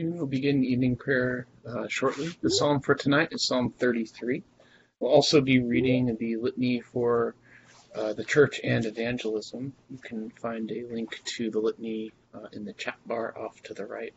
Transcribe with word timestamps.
We'll 0.00 0.26
begin 0.26 0.62
evening 0.62 0.94
prayer 0.94 1.48
uh, 1.66 1.88
shortly. 1.88 2.30
The 2.40 2.50
psalm 2.50 2.80
for 2.80 2.94
tonight 2.94 3.30
is 3.32 3.44
Psalm 3.44 3.72
33. 3.76 4.44
We'll 5.00 5.10
also 5.10 5.40
be 5.40 5.58
reading 5.58 6.16
the 6.20 6.36
litany 6.36 6.80
for 6.80 7.34
uh, 7.96 8.12
the 8.12 8.22
church 8.22 8.60
and 8.62 8.86
evangelism. 8.86 9.72
You 9.90 9.98
can 9.98 10.30
find 10.30 10.70
a 10.70 10.84
link 10.84 11.20
to 11.36 11.50
the 11.50 11.58
litany 11.58 12.12
uh, 12.32 12.46
in 12.52 12.64
the 12.64 12.74
chat 12.74 12.96
bar 13.06 13.36
off 13.36 13.60
to 13.64 13.74
the 13.74 13.86
right. 13.86 14.14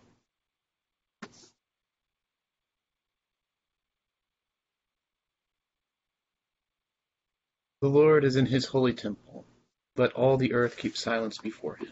The 7.81 7.89
Lord 7.89 8.23
is 8.23 8.35
in 8.35 8.45
his 8.45 8.67
holy 8.67 8.93
temple. 8.93 9.45
Let 9.97 10.13
all 10.13 10.37
the 10.37 10.53
earth 10.53 10.77
keep 10.77 10.95
silence 10.95 11.39
before 11.39 11.77
him. 11.77 11.91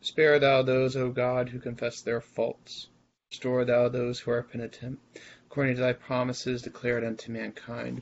Spare 0.00 0.38
thou 0.38 0.62
those, 0.62 0.96
O 0.96 1.10
God, 1.10 1.50
who 1.50 1.58
confess 1.58 2.00
their 2.00 2.22
faults. 2.22 2.88
Restore 3.30 3.66
thou 3.66 3.90
those 3.90 4.18
who 4.18 4.30
are 4.30 4.42
penitent, 4.42 4.98
according 5.44 5.74
to 5.74 5.82
thy 5.82 5.92
promises 5.92 6.62
declared 6.62 7.04
unto 7.04 7.30
mankind. 7.30 8.00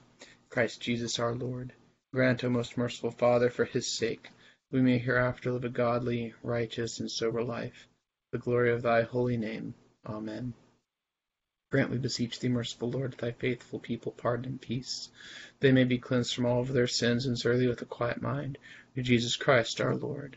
Christ 0.50 0.80
Jesus 0.80 1.18
our 1.18 1.34
Lord. 1.34 1.72
Grant, 2.14 2.44
O 2.44 2.48
most 2.48 2.76
merciful 2.76 3.10
Father, 3.10 3.50
for 3.50 3.64
his 3.64 3.88
sake, 3.88 4.28
we 4.70 4.80
may 4.80 4.98
hereafter 4.98 5.50
live 5.50 5.64
a 5.64 5.68
godly, 5.68 6.32
righteous, 6.44 7.00
and 7.00 7.10
sober 7.10 7.42
life. 7.42 7.88
The 8.30 8.38
glory 8.38 8.70
of 8.70 8.82
thy 8.82 9.02
holy 9.02 9.36
name. 9.36 9.74
Amen. 10.06 10.54
Grant, 11.72 11.90
we 11.90 11.98
beseech 11.98 12.38
thee, 12.38 12.48
merciful 12.48 12.92
Lord, 12.92 13.14
thy 13.14 13.32
faithful 13.32 13.80
people 13.80 14.12
pardon 14.12 14.46
and 14.46 14.60
peace. 14.60 15.10
They 15.58 15.72
may 15.72 15.82
be 15.82 15.98
cleansed 15.98 16.36
from 16.36 16.46
all 16.46 16.60
of 16.60 16.72
their 16.72 16.86
sins 16.86 17.26
and 17.26 17.36
serve 17.36 17.58
thee 17.58 17.66
with 17.66 17.82
a 17.82 17.84
quiet 17.84 18.22
mind. 18.22 18.58
Through 18.94 19.02
Jesus 19.02 19.34
Christ 19.34 19.80
our 19.80 19.96
Lord. 19.96 20.36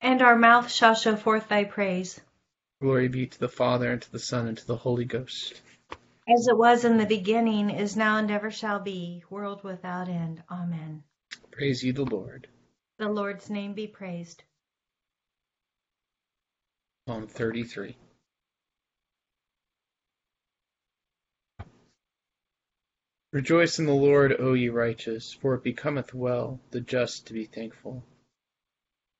and 0.00 0.22
our 0.22 0.36
mouth 0.36 0.70
shall 0.70 0.94
show 0.94 1.16
forth 1.16 1.48
thy 1.48 1.64
praise. 1.64 2.20
Glory 2.80 3.08
be 3.08 3.26
to 3.26 3.38
the 3.38 3.48
Father, 3.48 3.92
and 3.92 4.02
to 4.02 4.12
the 4.12 4.18
Son, 4.18 4.48
and 4.48 4.56
to 4.58 4.66
the 4.66 4.76
Holy 4.76 5.04
Ghost. 5.04 5.60
As 6.28 6.46
it 6.46 6.56
was 6.56 6.84
in 6.84 6.96
the 6.96 7.06
beginning, 7.06 7.70
is 7.70 7.96
now, 7.96 8.18
and 8.18 8.30
ever 8.30 8.50
shall 8.50 8.80
be, 8.80 9.22
world 9.28 9.62
without 9.62 10.08
end. 10.08 10.42
Amen. 10.50 11.02
Praise 11.50 11.82
ye 11.84 11.90
the 11.90 12.04
Lord. 12.04 12.48
The 12.98 13.08
Lord's 13.08 13.50
name 13.50 13.74
be 13.74 13.86
praised. 13.86 14.42
Psalm 17.06 17.26
33. 17.26 17.96
Rejoice 23.32 23.78
in 23.78 23.86
the 23.86 23.92
Lord, 23.92 24.36
O 24.40 24.54
ye 24.54 24.68
righteous, 24.70 25.32
for 25.32 25.54
it 25.54 25.62
becometh 25.62 26.14
well 26.14 26.60
the 26.70 26.80
just 26.80 27.26
to 27.26 27.32
be 27.32 27.44
thankful. 27.44 28.04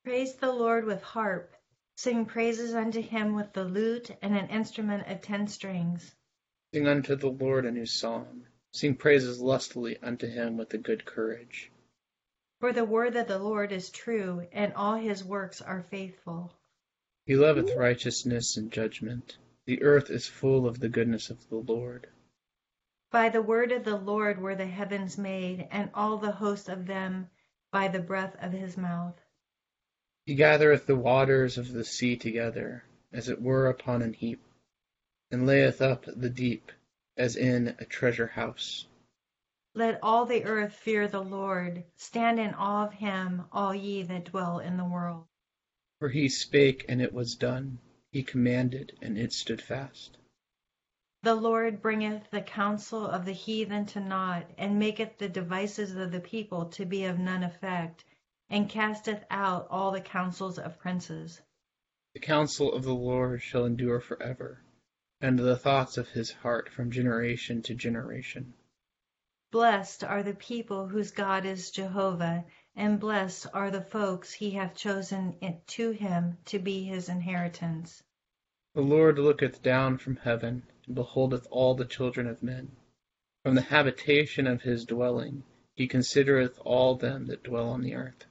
Praise 0.03 0.35
the 0.37 0.51
Lord 0.51 0.87
with 0.87 1.03
harp. 1.03 1.55
Sing 1.97 2.25
praises 2.25 2.75
unto 2.75 3.03
him 3.03 3.35
with 3.35 3.53
the 3.53 3.65
lute 3.65 4.11
and 4.23 4.35
an 4.35 4.49
instrument 4.49 5.07
of 5.07 5.21
ten 5.21 5.47
strings. 5.47 6.15
Sing 6.73 6.89
unto 6.89 7.17
the 7.17 7.29
Lord 7.29 7.67
a 7.67 7.71
new 7.71 7.85
song. 7.85 8.47
Sing 8.73 8.97
praises 8.97 9.41
lustily 9.41 9.99
unto 9.99 10.27
him 10.27 10.57
with 10.57 10.73
a 10.73 10.79
good 10.79 11.05
courage. 11.05 11.71
For 12.61 12.73
the 12.73 12.85
word 12.87 13.15
of 13.17 13.29
the 13.29 13.39
Lord 13.39 13.73
is 13.73 13.91
true, 13.91 14.49
and 14.53 14.73
all 14.73 14.95
his 14.95 15.23
works 15.23 15.61
are 15.61 15.83
faithful. 15.83 16.55
He 17.27 17.37
loveth 17.37 17.77
righteousness 17.77 18.57
and 18.57 18.73
judgment. 18.73 19.37
The 19.67 19.83
earth 19.83 20.09
is 20.09 20.27
full 20.27 20.67
of 20.67 20.81
the 20.81 20.89
goodness 20.89 21.29
of 21.29 21.47
the 21.51 21.57
Lord. 21.57 22.09
By 23.11 23.29
the 23.29 23.43
word 23.43 23.71
of 23.71 23.85
the 23.85 23.97
Lord 23.97 24.41
were 24.41 24.55
the 24.55 24.67
heavens 24.67 25.19
made, 25.19 25.69
and 25.71 25.91
all 25.93 26.17
the 26.17 26.33
host 26.33 26.71
of 26.71 26.87
them 26.87 27.29
by 27.71 27.89
the 27.89 28.01
breath 28.01 28.37
of 28.41 28.53
his 28.53 28.79
mouth. 28.79 29.21
He 30.27 30.35
gathereth 30.35 30.85
the 30.85 30.97
waters 30.99 31.57
of 31.57 31.73
the 31.73 31.83
sea 31.83 32.15
together, 32.15 32.85
as 33.11 33.31
it 33.31 33.41
were 33.41 33.69
upon 33.69 34.03
an 34.03 34.13
heap, 34.13 34.43
and 35.31 35.47
layeth 35.47 35.81
up 35.81 36.05
the 36.05 36.29
deep, 36.29 36.71
as 37.17 37.37
in 37.37 37.69
a 37.79 37.87
treasure 37.87 38.27
house. 38.27 38.87
Let 39.75 39.99
all 40.03 40.27
the 40.27 40.45
earth 40.45 40.75
fear 40.75 41.09
the 41.09 41.23
Lord. 41.23 41.85
Stand 41.97 42.39
in 42.39 42.53
awe 42.53 42.85
of 42.85 42.93
him, 42.93 43.47
all 43.51 43.75
ye 43.75 44.03
that 44.03 44.27
dwell 44.27 44.59
in 44.59 44.77
the 44.77 44.85
world. 44.85 45.25
For 46.01 46.11
he 46.11 46.29
spake, 46.29 46.85
and 46.87 47.01
it 47.01 47.15
was 47.15 47.35
done. 47.35 47.79
He 48.13 48.23
commanded, 48.23 48.99
and 49.01 49.17
it 49.17 49.33
stood 49.33 49.63
fast. 49.63 50.19
The 51.23 51.35
Lord 51.35 51.81
bringeth 51.81 52.31
the 52.31 52.43
counsel 52.43 53.07
of 53.07 53.25
the 53.25 53.33
heathen 53.33 53.87
to 53.87 54.01
naught, 54.01 54.51
and 54.59 54.79
maketh 54.79 55.17
the 55.17 55.31
devices 55.31 55.97
of 55.97 56.13
the 56.13 56.21
people 56.21 56.67
to 56.67 56.85
be 56.85 57.05
of 57.05 57.19
none 57.19 57.43
effect 57.43 58.05
and 58.51 58.69
casteth 58.69 59.25
out 59.31 59.67
all 59.71 59.93
the 59.93 60.01
counsels 60.01 60.59
of 60.59 60.79
princes. 60.79 61.41
The 62.15 62.21
counsel 62.21 62.73
of 62.73 62.83
the 62.83 62.95
Lord 62.95 63.41
shall 63.41 63.65
endure 63.65 64.01
for 64.01 64.21
ever, 64.21 64.61
and 65.21 65.39
the 65.39 65.57
thoughts 65.57 65.97
of 65.97 66.09
his 66.09 66.33
heart 66.33 66.69
from 66.69 66.91
generation 66.91 67.63
to 67.63 67.75
generation. 67.75 68.53
Blessed 69.53 70.03
are 70.03 70.25
the 70.25 70.35
people 70.35 70.89
whose 70.89 71.13
God 71.13 71.45
is 71.45 71.71
Jehovah, 71.71 72.45
and 72.75 72.99
blessed 72.99 73.47
are 73.55 73.71
the 73.71 73.83
folks 73.83 74.33
he 74.33 74.51
hath 74.51 74.75
chosen 74.75 75.37
to 75.69 75.91
him 75.91 76.39
to 76.47 76.59
be 76.59 76.85
his 76.85 77.09
inheritance. 77.09 78.03
The 78.75 78.81
Lord 78.81 79.19
looketh 79.19 79.63
down 79.63 79.99
from 79.99 80.17
heaven, 80.17 80.65
and 80.87 80.95
beholdeth 80.95 81.47
all 81.51 81.75
the 81.75 81.85
children 81.85 82.27
of 82.27 82.43
men. 82.43 82.77
From 83.45 83.55
the 83.55 83.63
habitation 83.63 84.47
of 84.47 84.63
his 84.63 84.85
dwelling 84.85 85.45
he 85.75 85.87
considereth 85.87 86.59
all 86.65 86.97
them 86.97 87.27
that 87.27 87.43
dwell 87.43 87.69
on 87.69 87.81
the 87.83 87.95
earth. 87.95 88.27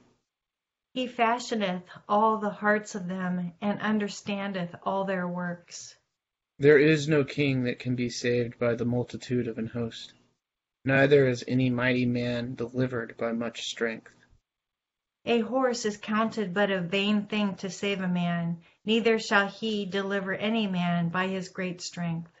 He 0.92 1.06
fashioneth 1.06 1.84
all 2.08 2.38
the 2.38 2.50
hearts 2.50 2.96
of 2.96 3.06
them, 3.06 3.52
and 3.60 3.78
understandeth 3.78 4.74
all 4.82 5.04
their 5.04 5.28
works. 5.28 5.94
There 6.58 6.80
is 6.80 7.06
no 7.06 7.22
king 7.22 7.62
that 7.62 7.78
can 7.78 7.94
be 7.94 8.08
saved 8.10 8.58
by 8.58 8.74
the 8.74 8.84
multitude 8.84 9.46
of 9.46 9.56
an 9.56 9.68
host, 9.68 10.12
neither 10.84 11.28
is 11.28 11.44
any 11.46 11.70
mighty 11.70 12.06
man 12.06 12.56
delivered 12.56 13.16
by 13.16 13.30
much 13.30 13.68
strength. 13.68 14.10
A 15.24 15.38
horse 15.42 15.84
is 15.84 15.96
counted 15.96 16.52
but 16.52 16.72
a 16.72 16.80
vain 16.80 17.26
thing 17.26 17.54
to 17.58 17.70
save 17.70 18.00
a 18.00 18.08
man, 18.08 18.60
neither 18.84 19.20
shall 19.20 19.46
he 19.46 19.86
deliver 19.86 20.34
any 20.34 20.66
man 20.66 21.08
by 21.08 21.28
his 21.28 21.48
great 21.50 21.80
strength. 21.80 22.32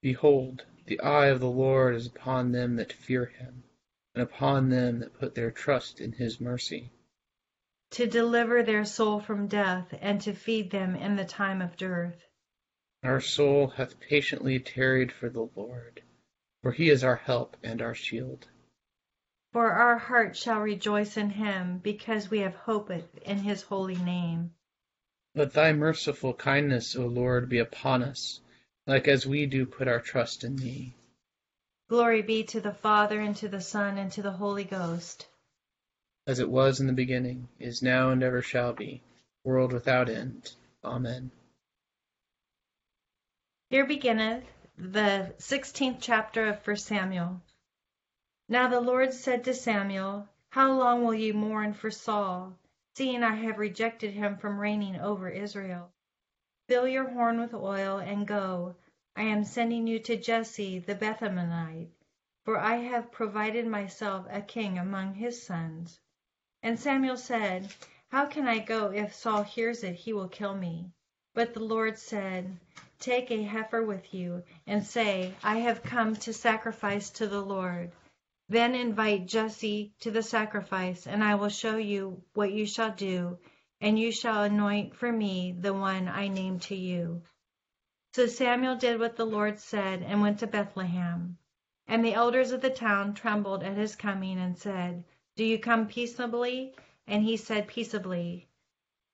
Behold, 0.00 0.64
the 0.86 0.98
eye 1.00 1.26
of 1.26 1.40
the 1.40 1.50
Lord 1.50 1.94
is 1.94 2.06
upon 2.06 2.52
them 2.52 2.76
that 2.76 2.90
fear 2.94 3.26
him, 3.26 3.64
and 4.14 4.22
upon 4.22 4.70
them 4.70 5.00
that 5.00 5.18
put 5.20 5.34
their 5.34 5.50
trust 5.50 6.00
in 6.00 6.12
his 6.12 6.40
mercy 6.40 6.90
to 7.90 8.06
deliver 8.06 8.62
their 8.62 8.84
soul 8.84 9.20
from 9.20 9.46
death, 9.46 9.94
and 10.00 10.20
to 10.20 10.32
feed 10.32 10.70
them 10.70 10.96
in 10.96 11.16
the 11.16 11.24
time 11.24 11.62
of 11.62 11.76
dearth. 11.76 12.26
Our 13.02 13.20
soul 13.20 13.68
hath 13.68 14.00
patiently 14.00 14.58
tarried 14.58 15.12
for 15.12 15.28
the 15.28 15.48
Lord, 15.54 16.02
for 16.62 16.72
he 16.72 16.90
is 16.90 17.04
our 17.04 17.16
help 17.16 17.56
and 17.62 17.80
our 17.80 17.94
shield. 17.94 18.48
For 19.52 19.70
our 19.70 19.96
heart 19.98 20.36
shall 20.36 20.60
rejoice 20.60 21.16
in 21.16 21.30
him, 21.30 21.78
because 21.78 22.28
we 22.30 22.40
have 22.40 22.54
hoped 22.54 23.22
in 23.22 23.38
his 23.38 23.62
holy 23.62 23.96
name. 23.96 24.52
Let 25.34 25.52
thy 25.52 25.72
merciful 25.72 26.34
kindness, 26.34 26.96
O 26.96 27.06
Lord, 27.06 27.48
be 27.48 27.58
upon 27.58 28.02
us, 28.02 28.40
like 28.86 29.06
as 29.06 29.26
we 29.26 29.46
do 29.46 29.64
put 29.64 29.86
our 29.86 30.00
trust 30.00 30.44
in 30.44 30.56
thee. 30.56 30.94
Glory 31.88 32.22
be 32.22 32.42
to 32.44 32.60
the 32.60 32.74
Father, 32.74 33.20
and 33.20 33.36
to 33.36 33.48
the 33.48 33.60
Son, 33.60 33.96
and 33.96 34.10
to 34.12 34.22
the 34.22 34.32
Holy 34.32 34.64
Ghost 34.64 35.28
as 36.26 36.40
it 36.40 36.50
was 36.50 36.80
in 36.80 36.88
the 36.88 36.92
beginning, 36.92 37.48
is 37.60 37.82
now, 37.82 38.10
and 38.10 38.20
ever 38.20 38.42
shall 38.42 38.72
be, 38.72 39.00
world 39.44 39.72
without 39.72 40.08
end. 40.08 40.52
Amen. 40.84 41.30
Here 43.70 43.86
beginneth 43.86 44.44
the 44.76 45.32
sixteenth 45.38 45.98
chapter 46.00 46.46
of 46.46 46.62
First 46.62 46.86
Samuel. 46.86 47.40
Now 48.48 48.68
the 48.68 48.80
Lord 48.80 49.14
said 49.14 49.44
to 49.44 49.54
Samuel, 49.54 50.28
How 50.50 50.72
long 50.72 51.04
will 51.04 51.14
ye 51.14 51.30
mourn 51.30 51.74
for 51.74 51.92
Saul, 51.92 52.58
seeing 52.96 53.22
I 53.22 53.36
have 53.36 53.58
rejected 53.58 54.12
him 54.12 54.36
from 54.36 54.58
reigning 54.58 54.96
over 55.00 55.28
Israel? 55.28 55.92
Fill 56.68 56.88
your 56.88 57.08
horn 57.08 57.40
with 57.40 57.54
oil, 57.54 57.98
and 57.98 58.26
go. 58.26 58.74
I 59.14 59.22
am 59.22 59.44
sending 59.44 59.86
you 59.86 60.00
to 60.00 60.16
Jesse 60.16 60.80
the 60.80 60.96
Bethlehemite, 60.96 61.90
for 62.44 62.58
I 62.58 62.76
have 62.76 63.12
provided 63.12 63.66
myself 63.66 64.26
a 64.28 64.42
king 64.42 64.78
among 64.78 65.14
his 65.14 65.40
sons. 65.40 66.00
And 66.66 66.80
Samuel 66.80 67.16
said, 67.16 67.72
How 68.08 68.26
can 68.26 68.48
I 68.48 68.58
go? 68.58 68.90
If 68.90 69.14
Saul 69.14 69.44
hears 69.44 69.84
it, 69.84 69.94
he 69.94 70.12
will 70.12 70.26
kill 70.26 70.52
me. 70.52 70.90
But 71.32 71.54
the 71.54 71.62
Lord 71.62 71.96
said, 71.96 72.58
Take 72.98 73.30
a 73.30 73.44
heifer 73.44 73.84
with 73.84 74.12
you, 74.12 74.42
and 74.66 74.84
say, 74.84 75.32
I 75.44 75.58
have 75.58 75.84
come 75.84 76.16
to 76.16 76.32
sacrifice 76.32 77.08
to 77.10 77.28
the 77.28 77.40
Lord. 77.40 77.92
Then 78.48 78.74
invite 78.74 79.26
Jesse 79.26 79.92
to 80.00 80.10
the 80.10 80.24
sacrifice, 80.24 81.06
and 81.06 81.22
I 81.22 81.36
will 81.36 81.50
show 81.50 81.76
you 81.76 82.20
what 82.34 82.50
you 82.50 82.66
shall 82.66 82.90
do, 82.90 83.38
and 83.80 83.96
you 83.96 84.10
shall 84.10 84.42
anoint 84.42 84.96
for 84.96 85.12
me 85.12 85.52
the 85.52 85.72
one 85.72 86.08
I 86.08 86.26
name 86.26 86.58
to 86.66 86.74
you. 86.74 87.22
So 88.12 88.26
Samuel 88.26 88.74
did 88.74 88.98
what 88.98 89.14
the 89.14 89.24
Lord 89.24 89.60
said, 89.60 90.02
and 90.02 90.20
went 90.20 90.40
to 90.40 90.48
Bethlehem. 90.48 91.38
And 91.86 92.04
the 92.04 92.14
elders 92.14 92.50
of 92.50 92.60
the 92.60 92.70
town 92.70 93.14
trembled 93.14 93.62
at 93.62 93.76
his 93.76 93.94
coming, 93.94 94.40
and 94.40 94.58
said, 94.58 95.04
Do 95.36 95.44
you 95.44 95.58
come 95.58 95.86
peaceably? 95.86 96.74
And 97.06 97.22
he 97.22 97.36
said 97.36 97.68
peaceably, 97.68 98.48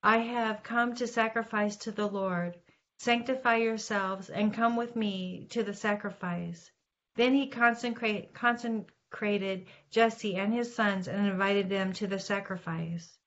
I 0.05 0.19
have 0.19 0.63
come 0.63 0.95
to 0.95 1.07
sacrifice 1.09 1.75
to 1.79 1.91
the 1.91 2.07
Lord. 2.07 2.59
Sanctify 2.99 3.57
yourselves, 3.57 4.31
and 4.31 4.55
come 4.55 4.77
with 4.77 4.95
me 4.95 5.49
to 5.51 5.65
the 5.65 5.75
sacrifice. 5.75 6.71
Then 7.17 7.35
he 7.35 7.49
consecrate, 7.49 8.33
consecrated 8.35 9.67
Jesse 9.91 10.37
and 10.37 10.55
his 10.55 10.73
sons 10.73 11.09
and 11.09 11.27
invited 11.27 11.69
them 11.69 11.93
to 11.95 12.07
the 12.07 12.21
sacrifice. 12.21 13.19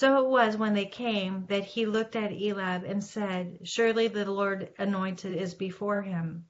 So 0.00 0.24
it 0.24 0.28
was 0.28 0.56
when 0.56 0.74
they 0.74 0.86
came 0.86 1.46
that 1.46 1.64
he 1.64 1.86
looked 1.86 2.16
at 2.16 2.32
Eliab 2.32 2.82
and 2.82 3.02
said, 3.02 3.60
Surely 3.62 4.08
the 4.08 4.28
Lord 4.28 4.72
anointed 4.76 5.36
is 5.36 5.54
before 5.54 6.02
him. 6.02 6.46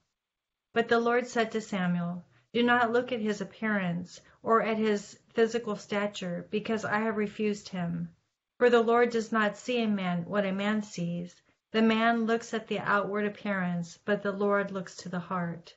But 0.73 0.87
the 0.87 0.99
Lord 0.99 1.27
said 1.27 1.51
to 1.51 1.61
Samuel, 1.61 2.25
Do 2.53 2.63
not 2.63 2.91
look 2.91 3.11
at 3.11 3.21
his 3.21 3.39
appearance 3.39 4.19
or 4.41 4.63
at 4.63 4.77
his 4.77 5.19
physical 5.39 5.77
stature, 5.77 6.45
because 6.51 6.83
I 6.83 6.99
have 6.99 7.15
refused 7.15 7.69
him. 7.69 8.13
For 8.57 8.69
the 8.69 8.81
Lord 8.81 9.11
does 9.11 9.31
not 9.31 9.55
see 9.55 9.81
a 9.81 9.87
man 9.87 10.25
what 10.25 10.45
a 10.45 10.51
man 10.51 10.83
sees. 10.83 11.33
The 11.71 11.81
man 11.81 12.25
looks 12.25 12.53
at 12.53 12.67
the 12.67 12.79
outward 12.79 13.25
appearance, 13.25 13.97
but 14.03 14.21
the 14.21 14.33
Lord 14.33 14.71
looks 14.71 14.97
to 14.97 15.07
the 15.07 15.21
heart. 15.21 15.73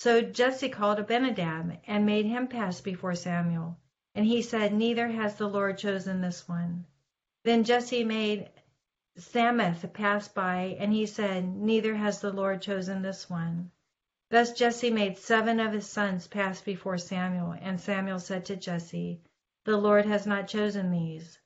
So 0.00 0.20
Jesse 0.20 0.68
called 0.68 0.98
Abinadab 0.98 1.78
and 1.86 2.04
made 2.04 2.26
him 2.26 2.46
pass 2.46 2.82
before 2.82 3.14
Samuel. 3.14 3.78
And 4.14 4.26
he 4.26 4.42
said, 4.42 4.74
Neither 4.74 5.08
has 5.08 5.36
the 5.36 5.48
Lord 5.48 5.78
chosen 5.78 6.20
this 6.20 6.46
one. 6.46 6.84
Then 7.42 7.64
Jesse 7.64 8.04
made 8.04 8.50
Shammah 9.16 9.76
pass 9.94 10.28
by, 10.28 10.76
and 10.78 10.92
he 10.92 11.06
said, 11.06 11.42
Neither 11.42 11.94
has 11.94 12.20
the 12.20 12.34
Lord 12.34 12.60
chosen 12.60 13.00
this 13.00 13.30
one. 13.30 13.70
Thus 14.34 14.52
Jesse 14.52 14.90
made 14.90 15.16
seven 15.16 15.60
of 15.60 15.72
his 15.72 15.88
sons 15.88 16.26
pass 16.26 16.60
before 16.60 16.98
Samuel, 16.98 17.52
and 17.52 17.80
Samuel 17.80 18.18
said 18.18 18.44
to 18.46 18.56
Jesse, 18.56 19.20
The 19.62 19.76
Lord 19.76 20.06
has 20.06 20.26
not 20.26 20.48
chosen 20.48 20.90
these. 20.90 21.38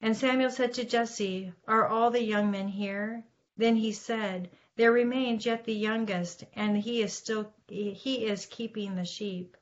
And 0.00 0.16
Samuel 0.16 0.50
said 0.50 0.72
to 0.72 0.86
Jesse, 0.86 1.52
Are 1.68 1.86
all 1.86 2.10
the 2.10 2.22
young 2.22 2.50
men 2.50 2.68
here? 2.68 3.24
Then 3.58 3.76
he 3.76 3.92
said, 3.92 4.48
There 4.76 4.90
remains 4.90 5.44
yet 5.44 5.64
the 5.64 5.74
youngest, 5.74 6.44
and 6.54 6.78
he 6.78 7.02
is 7.02 7.12
still 7.12 7.52
he 7.68 8.24
is 8.24 8.46
keeping 8.46 8.94
the 8.94 9.04
sheep. 9.04 9.58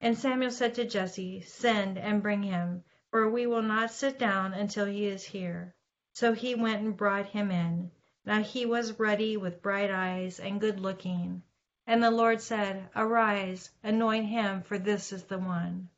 And 0.00 0.16
Samuel 0.16 0.52
said 0.52 0.76
to 0.76 0.84
Jesse, 0.84 1.40
Send 1.40 1.98
and 1.98 2.22
bring 2.22 2.44
him, 2.44 2.84
for 3.10 3.28
we 3.28 3.48
will 3.48 3.62
not 3.62 3.90
sit 3.90 4.16
down 4.16 4.54
until 4.54 4.86
he 4.86 5.06
is 5.06 5.24
here. 5.24 5.74
So 6.12 6.34
he 6.34 6.54
went 6.54 6.82
and 6.82 6.96
brought 6.96 7.26
him 7.26 7.50
in. 7.50 7.90
Now 8.24 8.44
he 8.44 8.64
was 8.64 9.00
ruddy 9.00 9.36
with 9.36 9.60
bright 9.60 9.90
eyes 9.90 10.38
and 10.38 10.60
good 10.60 10.78
looking. 10.78 11.42
And 11.86 12.02
the 12.02 12.10
Lord 12.10 12.40
said, 12.40 12.88
Arise, 12.96 13.70
anoint 13.82 14.26
him, 14.26 14.62
for 14.62 14.78
this 14.78 15.12
is 15.12 15.24
the 15.24 15.38
one. 15.38 15.90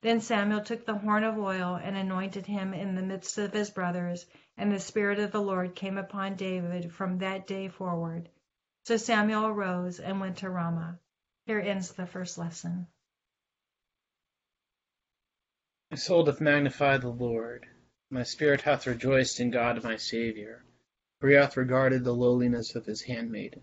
Then 0.00 0.20
Samuel 0.20 0.62
took 0.62 0.86
the 0.86 0.96
horn 0.96 1.24
of 1.24 1.36
oil 1.36 1.78
and 1.82 1.96
anointed 1.96 2.46
him 2.46 2.72
in 2.72 2.94
the 2.94 3.02
midst 3.02 3.36
of 3.38 3.52
his 3.52 3.70
brothers, 3.70 4.26
and 4.56 4.72
the 4.72 4.80
Spirit 4.80 5.18
of 5.18 5.32
the 5.32 5.42
Lord 5.42 5.74
came 5.74 5.98
upon 5.98 6.36
David 6.36 6.92
from 6.92 7.18
that 7.18 7.46
day 7.46 7.68
forward. 7.68 8.28
So 8.84 8.96
Samuel 8.96 9.46
arose 9.46 10.00
and 10.00 10.20
went 10.20 10.38
to 10.38 10.50
Ramah. 10.50 10.98
Here 11.46 11.60
ends 11.60 11.92
the 11.92 12.06
first 12.06 12.38
lesson. 12.38 12.86
My 15.90 15.96
soul 15.96 16.24
doth 16.24 16.40
magnify 16.40 16.98
the 16.98 17.08
Lord. 17.08 17.66
My 18.10 18.22
spirit 18.22 18.62
hath 18.62 18.86
rejoiced 18.86 19.40
in 19.40 19.50
God 19.50 19.82
my 19.82 19.96
Saviour, 19.96 20.64
for 21.20 21.28
he 21.28 21.34
hath 21.34 21.56
regarded 21.56 22.04
the 22.04 22.14
lowliness 22.14 22.74
of 22.74 22.86
his 22.86 23.02
handmaiden. 23.02 23.62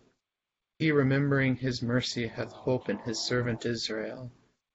He, 0.81 0.91
remembering 0.91 1.57
his 1.57 1.83
mercy, 1.83 2.25
hath 2.25 2.51
hope 2.51 2.89
in 2.89 2.97
his 2.97 3.19
servant 3.19 3.67
Israel 3.67 4.31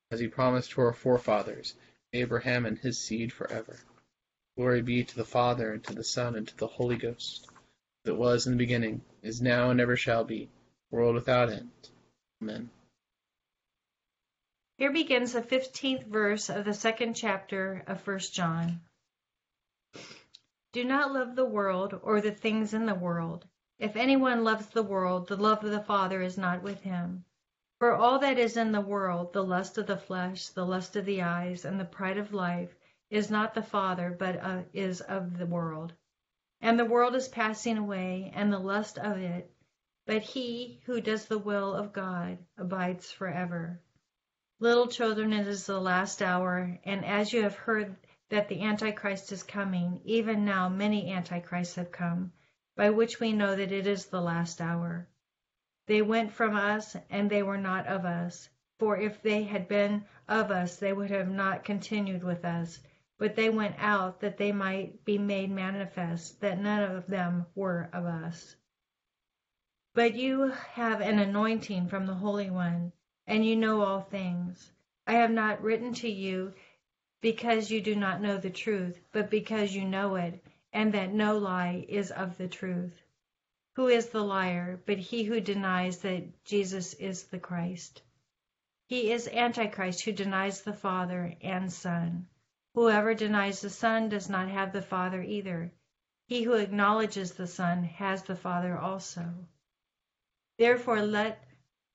as 0.08 0.20
he 0.20 0.28
promised 0.28 0.70
to 0.70 0.82
our 0.82 0.92
forefathers, 0.92 1.74
Abraham 2.12 2.64
and 2.64 2.78
his 2.78 2.96
seed 2.96 3.32
forever. 3.32 3.80
Glory 4.56 4.82
be 4.82 5.02
to 5.02 5.16
the 5.16 5.24
Father, 5.24 5.72
and 5.72 5.82
to 5.82 5.92
the 5.92 6.04
Son, 6.04 6.36
and 6.36 6.46
to 6.46 6.56
the 6.58 6.68
Holy 6.68 6.96
Ghost, 6.96 7.48
it 8.04 8.16
was 8.16 8.46
in 8.46 8.52
the 8.52 8.56
beginning, 8.56 9.02
is 9.20 9.42
now, 9.42 9.70
and 9.70 9.80
ever 9.80 9.96
shall 9.96 10.22
be, 10.22 10.48
world 10.92 11.16
without 11.16 11.50
end. 11.50 11.90
Amen. 12.40 12.70
Here 14.78 14.92
begins 14.92 15.32
the 15.32 15.42
15th 15.42 16.06
verse 16.06 16.48
of 16.48 16.64
the 16.64 16.74
second 16.74 17.14
chapter 17.14 17.82
of 17.88 18.00
First 18.00 18.32
John. 18.32 18.80
Do 20.72 20.84
not 20.84 21.12
love 21.12 21.34
the 21.34 21.44
world 21.44 21.98
or 22.00 22.20
the 22.20 22.30
things 22.30 22.74
in 22.74 22.86
the 22.86 22.94
world. 22.94 23.44
If 23.78 23.94
anyone 23.94 24.42
loves 24.42 24.68
the 24.68 24.82
world, 24.82 25.28
the 25.28 25.36
love 25.36 25.62
of 25.62 25.70
the 25.70 25.82
Father 25.82 26.22
is 26.22 26.38
not 26.38 26.62
with 26.62 26.80
him. 26.80 27.26
For 27.78 27.94
all 27.94 28.18
that 28.20 28.38
is 28.38 28.56
in 28.56 28.72
the 28.72 28.80
world, 28.80 29.34
the 29.34 29.44
lust 29.44 29.76
of 29.76 29.86
the 29.86 29.98
flesh, 29.98 30.48
the 30.48 30.64
lust 30.64 30.96
of 30.96 31.04
the 31.04 31.20
eyes, 31.20 31.66
and 31.66 31.78
the 31.78 31.84
pride 31.84 32.16
of 32.16 32.32
life, 32.32 32.74
is 33.10 33.30
not 33.30 33.52
the 33.52 33.62
Father, 33.62 34.16
but 34.18 34.42
uh, 34.42 34.62
is 34.72 35.02
of 35.02 35.36
the 35.36 35.44
world. 35.44 35.92
And 36.62 36.78
the 36.78 36.86
world 36.86 37.14
is 37.14 37.28
passing 37.28 37.76
away, 37.76 38.32
and 38.34 38.50
the 38.50 38.58
lust 38.58 38.98
of 38.98 39.18
it, 39.18 39.54
but 40.06 40.22
he 40.22 40.80
who 40.86 41.02
does 41.02 41.26
the 41.26 41.38
will 41.38 41.74
of 41.74 41.92
God 41.92 42.38
abides 42.56 43.12
forever. 43.12 43.78
Little 44.58 44.86
children, 44.86 45.34
it 45.34 45.46
is 45.46 45.66
the 45.66 45.78
last 45.78 46.22
hour, 46.22 46.78
and 46.84 47.04
as 47.04 47.30
you 47.30 47.42
have 47.42 47.56
heard 47.56 47.94
that 48.30 48.48
the 48.48 48.62
Antichrist 48.62 49.32
is 49.32 49.42
coming, 49.42 50.00
even 50.04 50.46
now 50.46 50.70
many 50.70 51.12
Antichrists 51.12 51.74
have 51.74 51.92
come, 51.92 52.32
by 52.76 52.90
which 52.90 53.18
we 53.18 53.32
know 53.32 53.56
that 53.56 53.72
it 53.72 53.86
is 53.86 54.06
the 54.06 54.20
last 54.20 54.60
hour. 54.60 55.08
They 55.86 56.02
went 56.02 56.32
from 56.32 56.54
us, 56.54 56.94
and 57.10 57.30
they 57.30 57.42
were 57.42 57.58
not 57.58 57.86
of 57.86 58.04
us. 58.04 58.48
For 58.78 58.98
if 58.98 59.22
they 59.22 59.44
had 59.44 59.66
been 59.66 60.04
of 60.28 60.50
us, 60.50 60.76
they 60.76 60.92
would 60.92 61.10
have 61.10 61.30
not 61.30 61.64
continued 61.64 62.22
with 62.22 62.44
us. 62.44 62.78
But 63.18 63.34
they 63.34 63.48
went 63.48 63.76
out 63.78 64.20
that 64.20 64.36
they 64.36 64.52
might 64.52 65.04
be 65.06 65.16
made 65.16 65.50
manifest 65.50 66.40
that 66.42 66.60
none 66.60 66.82
of 66.82 67.06
them 67.06 67.46
were 67.54 67.88
of 67.92 68.04
us. 68.04 68.56
But 69.94 70.14
you 70.14 70.52
have 70.72 71.00
an 71.00 71.18
anointing 71.18 71.88
from 71.88 72.04
the 72.04 72.14
Holy 72.14 72.50
One, 72.50 72.92
and 73.26 73.46
you 73.46 73.56
know 73.56 73.80
all 73.80 74.02
things. 74.02 74.70
I 75.06 75.14
have 75.14 75.30
not 75.30 75.62
written 75.62 75.94
to 75.94 76.10
you 76.10 76.52
because 77.22 77.70
you 77.70 77.80
do 77.80 77.96
not 77.96 78.20
know 78.20 78.36
the 78.36 78.50
truth, 78.50 79.00
but 79.12 79.30
because 79.30 79.74
you 79.74 79.86
know 79.86 80.16
it, 80.16 80.44
and 80.76 80.92
that 80.92 81.10
no 81.10 81.38
lie 81.38 81.86
is 81.88 82.10
of 82.10 82.36
the 82.36 82.48
truth. 82.48 83.02
Who 83.76 83.88
is 83.88 84.10
the 84.10 84.22
liar 84.22 84.78
but 84.84 84.98
he 84.98 85.24
who 85.24 85.40
denies 85.40 86.00
that 86.00 86.44
Jesus 86.44 86.92
is 86.92 87.22
the 87.22 87.38
Christ? 87.38 88.02
He 88.86 89.10
is 89.10 89.26
Antichrist 89.26 90.04
who 90.04 90.12
denies 90.12 90.60
the 90.60 90.74
Father 90.74 91.34
and 91.40 91.72
Son. 91.72 92.26
Whoever 92.74 93.14
denies 93.14 93.62
the 93.62 93.70
Son 93.70 94.10
does 94.10 94.28
not 94.28 94.50
have 94.50 94.74
the 94.74 94.82
Father 94.82 95.22
either. 95.22 95.72
He 96.26 96.42
who 96.42 96.52
acknowledges 96.52 97.32
the 97.32 97.46
Son 97.46 97.84
has 97.84 98.24
the 98.24 98.36
Father 98.36 98.76
also. 98.76 99.32
Therefore 100.58 101.00
let 101.00 101.42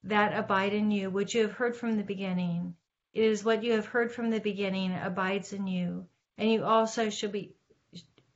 that 0.05 0.35
abide 0.35 0.73
in 0.73 0.89
you 0.89 1.11
which 1.11 1.35
you 1.35 1.43
have 1.43 1.51
heard 1.51 1.75
from 1.75 1.97
the 1.97 2.03
beginning. 2.03 2.75
It 3.13 3.25
is 3.25 3.43
what 3.43 3.63
you 3.63 3.73
have 3.73 3.85
heard 3.85 4.11
from 4.11 4.31
the 4.31 4.39
beginning 4.39 4.91
abides 4.95 5.53
in 5.53 5.67
you, 5.67 6.07
and 6.39 6.49
you 6.49 6.63
also 6.63 7.11
shall 7.11 7.29
be 7.29 7.53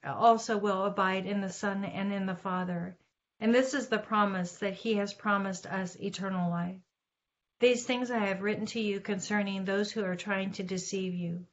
also 0.06 0.58
will 0.58 0.86
abide 0.86 1.26
in 1.26 1.42
the 1.42 1.50
Son 1.50 1.84
and 1.84 2.14
in 2.14 2.26
the 2.26 2.36
Father. 2.36 2.98
And 3.40 3.54
this 3.54 3.74
is 3.74 3.88
the 3.88 4.00
promise 4.00 4.58
that 4.60 4.74
he 4.74 4.96
has 4.96 5.14
promised 5.14 5.66
us 5.66 6.00
eternal 6.00 6.50
life. 6.50 6.80
These 7.60 7.86
things 7.86 8.12
I 8.12 8.20
have 8.20 8.42
written 8.42 8.66
to 8.68 8.80
you 8.80 9.00
concerning 9.00 9.66
those 9.66 9.92
who 9.92 10.04
are 10.04 10.16
trying 10.16 10.52
to 10.54 10.64
deceive 10.64 11.14
you. 11.14 11.48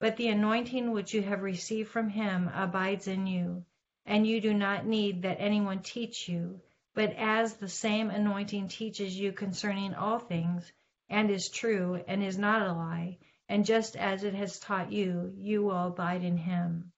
But 0.00 0.16
the 0.16 0.28
anointing 0.28 0.90
which 0.90 1.14
you 1.14 1.22
have 1.22 1.42
received 1.42 1.90
from 1.90 2.08
him 2.08 2.50
abides 2.52 3.06
in 3.06 3.26
you, 3.26 3.64
and 4.06 4.26
you 4.26 4.40
do 4.40 4.52
not 4.52 4.86
need 4.86 5.22
that 5.22 5.40
anyone 5.40 5.82
teach 5.82 6.28
you, 6.28 6.60
but 6.94 7.12
as 7.16 7.56
the 7.56 7.68
same 7.68 8.10
anointing 8.10 8.68
teaches 8.68 9.18
you 9.18 9.32
concerning 9.32 9.94
all 9.94 10.18
things, 10.18 10.72
and 11.08 11.30
is 11.30 11.48
true, 11.48 12.02
and 12.08 12.22
is 12.22 12.38
not 12.38 12.62
a 12.62 12.72
lie, 12.72 13.18
and 13.48 13.64
just 13.64 13.96
as 13.96 14.24
it 14.24 14.34
has 14.34 14.58
taught 14.58 14.90
you, 14.90 15.32
you 15.36 15.62
will 15.62 15.88
abide 15.88 16.24
in 16.24 16.36
him. 16.36 16.92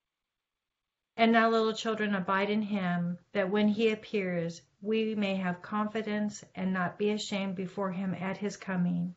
And 1.18 1.32
now, 1.32 1.48
little 1.48 1.72
children, 1.72 2.14
abide 2.14 2.50
in 2.50 2.60
him, 2.60 3.18
that 3.32 3.50
when 3.50 3.68
he 3.68 3.90
appears, 3.90 4.60
we 4.82 5.14
may 5.14 5.36
have 5.36 5.62
confidence 5.62 6.44
and 6.54 6.74
not 6.74 6.98
be 6.98 7.10
ashamed 7.10 7.56
before 7.56 7.90
him 7.90 8.14
at 8.14 8.36
his 8.36 8.58
coming. 8.58 9.14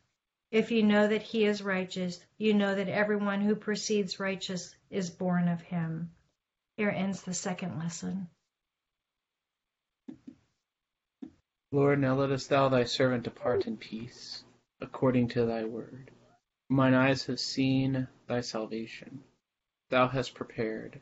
If 0.50 0.72
you 0.72 0.82
know 0.82 1.08
that 1.08 1.22
he 1.22 1.46
is 1.46 1.62
righteous, 1.62 2.24
you 2.38 2.54
know 2.54 2.74
that 2.74 2.88
everyone 2.88 3.42
who 3.42 3.56
proceeds 3.56 4.20
righteous 4.20 4.76
is 4.90 5.10
born 5.10 5.50
of 5.50 5.62
him. 5.62 6.12
Here 6.78 6.90
ends 6.90 7.22
the 7.22 7.34
second 7.34 7.78
lesson. 7.78 8.30
Lord, 11.72 12.00
now 12.00 12.16
lettest 12.16 12.50
thou 12.50 12.70
thy 12.70 12.86
servant 12.86 13.24
depart 13.24 13.68
in 13.68 13.76
peace, 13.76 14.44
according 14.80 15.28
to 15.30 15.46
thy 15.46 15.66
word. 15.66 16.12
Mine 16.70 16.94
eyes 16.94 17.26
have 17.26 17.40
seen 17.40 18.08
thy 18.26 18.40
salvation. 18.42 19.24
Thou 19.90 20.08
hast 20.08 20.34
prepared 20.34 21.02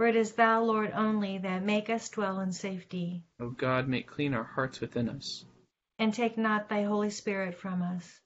For 0.00 0.06
it 0.06 0.16
is 0.16 0.32
thou, 0.32 0.64
Lord, 0.64 0.92
only 0.94 1.36
that 1.36 1.62
make 1.62 1.90
us 1.90 2.08
dwell 2.08 2.40
in 2.40 2.52
safety. 2.52 3.22
O 3.38 3.50
God, 3.50 3.86
make 3.86 4.06
clean 4.06 4.32
our 4.32 4.44
hearts 4.44 4.80
within 4.80 5.10
us. 5.10 5.44
And 5.98 6.14
take 6.14 6.38
not 6.38 6.70
thy 6.70 6.84
Holy 6.84 7.10
Spirit 7.10 7.54
from 7.54 7.82
us. 7.82 8.18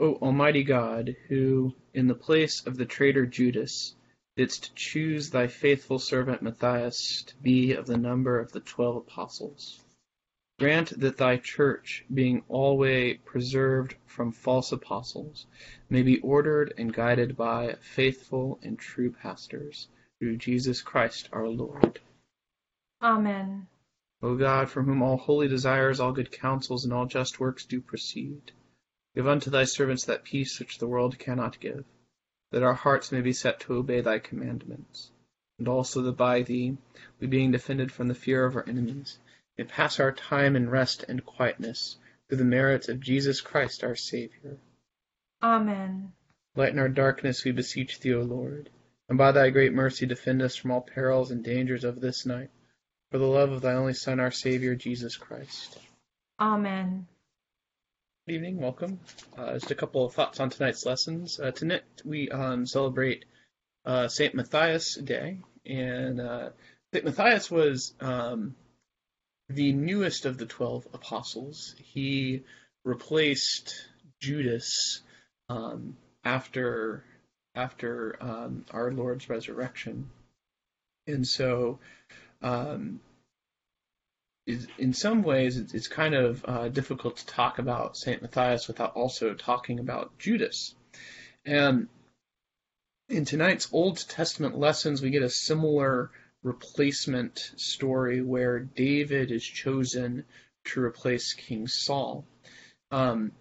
O 0.00 0.16
Almighty 0.16 0.64
God, 0.64 1.14
who, 1.28 1.72
in 1.94 2.08
the 2.08 2.16
place 2.16 2.66
of 2.66 2.78
the 2.78 2.84
traitor 2.84 3.26
Judas, 3.26 3.94
didst 4.34 4.74
choose 4.74 5.30
thy 5.30 5.46
faithful 5.46 6.00
servant 6.00 6.42
Matthias 6.42 7.22
to 7.28 7.36
be 7.36 7.74
of 7.74 7.86
the 7.86 7.96
number 7.96 8.40
of 8.40 8.50
the 8.50 8.58
twelve 8.58 8.96
apostles, 8.96 9.78
grant 10.60 11.00
that 11.00 11.16
thy 11.16 11.38
church, 11.38 12.04
being 12.12 12.44
alway 12.46 13.14
preserved 13.14 13.94
from 14.04 14.30
false 14.30 14.72
apostles, 14.72 15.46
may 15.88 16.02
be 16.02 16.20
ordered 16.20 16.74
and 16.76 16.92
guided 16.92 17.34
by 17.34 17.74
faithful 17.80 18.60
and 18.62 18.78
true 18.78 19.10
pastors, 19.10 19.88
through 20.18 20.36
Jesus 20.36 20.82
Christ 20.82 21.30
our 21.32 21.48
Lord. 21.48 21.98
Amen. 23.00 23.68
O 24.22 24.36
God, 24.36 24.68
from 24.68 24.84
whom 24.84 25.00
all 25.00 25.16
holy 25.16 25.48
desires, 25.48 25.98
all 25.98 26.12
good 26.12 26.30
counsels, 26.30 26.84
and 26.84 26.92
all 26.92 27.06
just 27.06 27.40
works 27.40 27.64
do 27.64 27.80
proceed, 27.80 28.52
give 29.14 29.26
unto 29.26 29.48
thy 29.48 29.64
servants 29.64 30.04
that 30.04 30.24
peace 30.24 30.58
which 30.58 30.76
the 30.76 30.86
world 30.86 31.18
cannot 31.18 31.58
give, 31.58 31.86
that 32.50 32.62
our 32.62 32.74
hearts 32.74 33.10
may 33.10 33.22
be 33.22 33.32
set 33.32 33.60
to 33.60 33.72
obey 33.72 34.02
thy 34.02 34.18
commandments, 34.18 35.10
and 35.58 35.68
also 35.68 36.02
that 36.02 36.18
by 36.18 36.42
thee, 36.42 36.76
we 37.18 37.26
being 37.26 37.50
defended 37.50 37.90
from 37.90 38.08
the 38.08 38.14
fear 38.14 38.44
of 38.44 38.56
our 38.56 38.68
enemies, 38.68 39.18
may 39.60 39.66
pass 39.66 40.00
our 40.00 40.12
time 40.12 40.56
in 40.56 40.70
rest 40.70 41.04
and 41.06 41.22
quietness, 41.22 41.98
through 42.26 42.38
the 42.38 42.44
merits 42.44 42.88
of 42.88 42.98
Jesus 42.98 43.42
Christ 43.42 43.84
our 43.84 43.94
Saviour. 43.94 44.56
Amen. 45.42 46.12
Lighten 46.56 46.78
our 46.78 46.88
darkness, 46.88 47.44
we 47.44 47.52
beseech 47.52 48.00
thee, 48.00 48.14
O 48.14 48.22
Lord, 48.22 48.70
and 49.10 49.18
by 49.18 49.32
thy 49.32 49.50
great 49.50 49.74
mercy 49.74 50.06
defend 50.06 50.40
us 50.40 50.56
from 50.56 50.70
all 50.70 50.80
perils 50.80 51.30
and 51.30 51.44
dangers 51.44 51.84
of 51.84 52.00
this 52.00 52.24
night, 52.24 52.48
for 53.10 53.18
the 53.18 53.26
love 53.26 53.52
of 53.52 53.60
thy 53.60 53.74
only 53.74 53.92
Son, 53.92 54.18
our 54.18 54.30
Saviour, 54.30 54.74
Jesus 54.74 55.18
Christ. 55.18 55.76
Amen. 56.40 57.06
Good 58.26 58.36
evening, 58.36 58.60
welcome. 58.60 58.98
Uh, 59.36 59.52
just 59.52 59.70
a 59.70 59.74
couple 59.74 60.06
of 60.06 60.14
thoughts 60.14 60.40
on 60.40 60.48
tonight's 60.48 60.86
lessons. 60.86 61.38
Uh, 61.38 61.50
tonight 61.50 61.82
we 62.02 62.30
um, 62.30 62.66
celebrate 62.66 63.26
uh, 63.84 64.08
Saint 64.08 64.34
Matthias 64.34 64.94
Day, 64.94 65.40
and 65.66 66.18
uh, 66.18 66.48
Saint 66.94 67.04
Matthias 67.04 67.50
was 67.50 67.92
um, 68.00 68.54
the 69.54 69.72
newest 69.72 70.26
of 70.26 70.38
the 70.38 70.46
twelve 70.46 70.86
apostles. 70.94 71.74
He 71.82 72.44
replaced 72.84 73.74
Judas 74.20 75.02
um, 75.48 75.96
after 76.24 77.04
after 77.54 78.16
um, 78.20 78.64
our 78.70 78.92
Lord's 78.92 79.28
resurrection, 79.28 80.10
and 81.06 81.26
so 81.26 81.80
um, 82.42 83.00
in 84.78 84.92
some 84.92 85.22
ways 85.22 85.58
it's, 85.58 85.74
it's 85.74 85.88
kind 85.88 86.14
of 86.14 86.44
uh, 86.46 86.68
difficult 86.68 87.18
to 87.18 87.26
talk 87.26 87.58
about 87.58 87.96
Saint 87.96 88.22
Matthias 88.22 88.68
without 88.68 88.94
also 88.94 89.34
talking 89.34 89.78
about 89.78 90.18
Judas. 90.18 90.74
And 91.44 91.88
in 93.08 93.24
tonight's 93.24 93.68
Old 93.72 94.08
Testament 94.08 94.58
lessons, 94.58 95.02
we 95.02 95.10
get 95.10 95.22
a 95.22 95.30
similar 95.30 96.10
replacement 96.42 97.52
story 97.56 98.22
where 98.22 98.60
David 98.60 99.30
is 99.30 99.44
chosen 99.44 100.24
to 100.64 100.82
replace 100.82 101.34
King 101.34 101.66
Saul. 101.66 102.24
Um, 102.90 103.32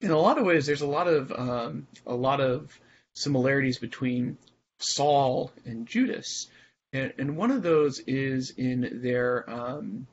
in 0.00 0.10
a 0.10 0.18
lot 0.18 0.38
of 0.38 0.44
ways, 0.44 0.66
there's 0.66 0.82
a 0.82 0.86
lot 0.86 1.08
of 1.08 1.32
um, 1.32 1.86
a 2.06 2.14
lot 2.14 2.40
of 2.40 2.78
similarities 3.14 3.78
between 3.78 4.36
Saul 4.78 5.50
and 5.64 5.86
Judas, 5.86 6.48
and, 6.92 7.12
and 7.18 7.36
one 7.36 7.50
of 7.50 7.62
those 7.62 8.00
is 8.00 8.50
in 8.50 9.00
their 9.02 9.48
um, 9.48 10.06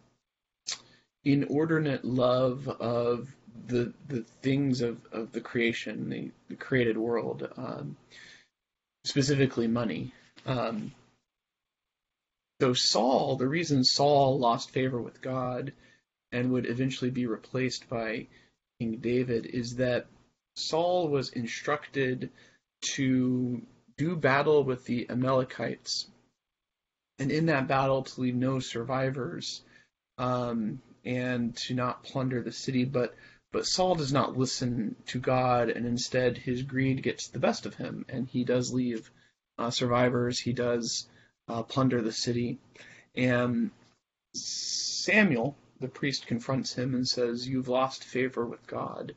inordinate 1.23 2.05
love 2.05 2.67
of 2.67 3.27
the 3.67 3.93
the 4.07 4.23
things 4.41 4.81
of, 4.81 5.00
of 5.12 5.31
the 5.31 5.41
creation, 5.41 6.09
the, 6.09 6.31
the 6.50 6.55
created 6.55 6.97
world, 6.97 7.47
um, 7.57 7.97
specifically 9.05 9.67
money. 9.67 10.13
Um, 10.45 10.93
so 12.63 12.74
Saul, 12.74 13.36
the 13.36 13.46
reason 13.46 13.84
Saul 13.84 14.39
lost 14.39 14.70
favor 14.70 15.01
with 15.01 15.22
God 15.22 15.74
and 16.32 16.53
would 16.53 16.65
eventually 16.65 17.12
be 17.12 17.25
replaced 17.25 17.89
by 17.89 18.27
King 18.79 19.00
David 19.01 19.48
is 19.48 19.75
that 19.75 20.05
Saul 20.55 21.10
was 21.10 21.27
instructed 21.32 22.29
to 22.93 23.62
do 23.98 24.15
battle 24.15 24.63
with 24.63 24.86
the 24.86 25.10
Amalekites, 25.10 26.08
and 27.20 27.34
in 27.34 27.48
that 27.48 27.67
battle 27.67 28.03
to 28.03 28.22
leave 28.22 28.36
no 28.36 28.60
survivors, 28.60 29.62
um, 30.17 30.82
and 31.03 31.58
to 31.58 31.74
not 31.74 32.05
plunder 32.05 32.41
the 32.41 32.53
city. 32.53 32.86
But 32.86 33.13
but 33.51 33.65
Saul 33.65 33.96
does 33.96 34.13
not 34.13 34.38
listen 34.38 34.96
to 35.08 35.20
God, 35.20 35.70
and 35.70 35.86
instead 35.86 36.38
his 36.38 36.62
greed 36.62 37.03
gets 37.03 37.27
the 37.27 37.39
best 37.39 37.65
of 37.65 37.75
him, 37.75 38.05
and 38.08 38.25
he 38.25 38.46
does 38.46 38.72
leave 38.72 39.12
uh, 39.58 39.70
survivors. 39.70 40.39
He 40.39 40.53
does 40.53 41.10
uh, 41.47 41.63
plunder 41.63 42.01
the 42.01 42.12
city, 42.12 42.59
and 43.15 43.71
Samuel, 44.33 45.55
the 45.79 45.88
priest, 45.88 46.27
confronts 46.27 46.73
him 46.73 46.95
and 46.95 47.07
says, 47.07 47.47
"You've 47.47 47.67
lost 47.67 48.03
favor 48.03 48.45
with 48.45 48.65
God. 48.67 49.13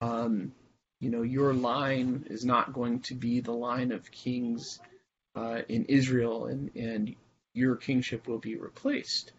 Um, 0.00 0.52
you 1.00 1.10
know, 1.10 1.22
your 1.22 1.54
line 1.54 2.26
is 2.28 2.44
not 2.44 2.72
going 2.72 3.00
to 3.00 3.14
be 3.14 3.40
the 3.40 3.52
line 3.52 3.92
of 3.92 4.10
kings 4.10 4.80
uh, 5.34 5.62
in 5.68 5.84
Israel, 5.86 6.46
and 6.46 6.74
and 6.76 7.14
your 7.54 7.76
kingship 7.76 8.28
will 8.28 8.38
be 8.38 8.56
replaced." 8.56 9.32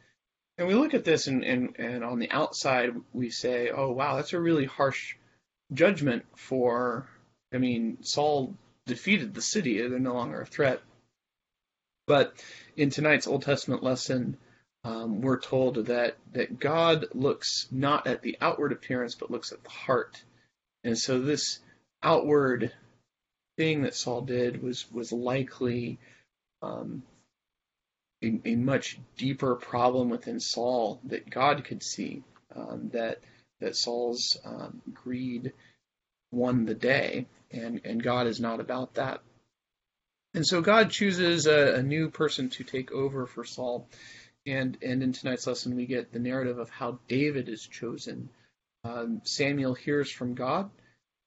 And 0.57 0.67
we 0.67 0.75
look 0.75 0.93
at 0.93 1.05
this, 1.05 1.25
and, 1.25 1.43
and, 1.43 1.75
and 1.79 2.03
on 2.03 2.19
the 2.19 2.29
outside, 2.29 2.91
we 3.13 3.31
say, 3.31 3.71
oh, 3.71 3.91
wow, 3.91 4.17
that's 4.17 4.33
a 4.33 4.39
really 4.39 4.65
harsh 4.65 5.15
judgment 5.73 6.23
for. 6.35 7.07
I 7.51 7.57
mean, 7.57 8.03
Saul 8.03 8.55
defeated 8.85 9.33
the 9.33 9.41
city, 9.41 9.79
they're 9.79 9.97
no 9.97 10.13
longer 10.13 10.41
a 10.41 10.45
threat. 10.45 10.81
But 12.11 12.33
in 12.75 12.89
tonight's 12.89 13.25
Old 13.25 13.43
Testament 13.43 13.83
lesson, 13.83 14.35
um, 14.83 15.21
we're 15.21 15.39
told 15.39 15.85
that, 15.85 16.17
that 16.33 16.59
God 16.59 17.05
looks 17.13 17.69
not 17.71 18.05
at 18.05 18.21
the 18.21 18.37
outward 18.41 18.73
appearance, 18.73 19.15
but 19.15 19.31
looks 19.31 19.53
at 19.53 19.63
the 19.63 19.69
heart. 19.69 20.21
And 20.83 20.97
so 20.97 21.21
this 21.21 21.59
outward 22.03 22.73
thing 23.55 23.83
that 23.83 23.95
Saul 23.95 24.23
did 24.23 24.61
was, 24.61 24.91
was 24.91 25.13
likely 25.13 25.99
um, 26.61 27.03
a, 28.21 28.41
a 28.43 28.55
much 28.57 28.99
deeper 29.15 29.55
problem 29.55 30.09
within 30.09 30.41
Saul 30.41 30.99
that 31.05 31.29
God 31.29 31.63
could 31.63 31.81
see. 31.81 32.23
Um, 32.53 32.89
that 32.91 33.19
that 33.61 33.77
Saul's 33.77 34.37
um, 34.43 34.81
greed 34.93 35.53
won 36.29 36.65
the 36.65 36.75
day, 36.75 37.27
and 37.51 37.79
and 37.85 38.03
God 38.03 38.27
is 38.27 38.41
not 38.41 38.59
about 38.59 38.95
that. 38.95 39.21
And 40.33 40.47
so 40.47 40.61
God 40.61 40.91
chooses 40.91 41.45
a, 41.45 41.75
a 41.75 41.83
new 41.83 42.09
person 42.09 42.49
to 42.51 42.63
take 42.63 42.91
over 42.91 43.25
for 43.25 43.43
Saul, 43.43 43.87
and 44.45 44.77
and 44.81 45.03
in 45.03 45.11
tonight's 45.11 45.45
lesson 45.45 45.75
we 45.75 45.85
get 45.85 46.11
the 46.11 46.19
narrative 46.19 46.57
of 46.57 46.69
how 46.69 46.99
David 47.07 47.49
is 47.49 47.67
chosen. 47.67 48.29
Um, 48.83 49.21
Samuel 49.23 49.73
hears 49.73 50.09
from 50.09 50.33
God 50.33 50.71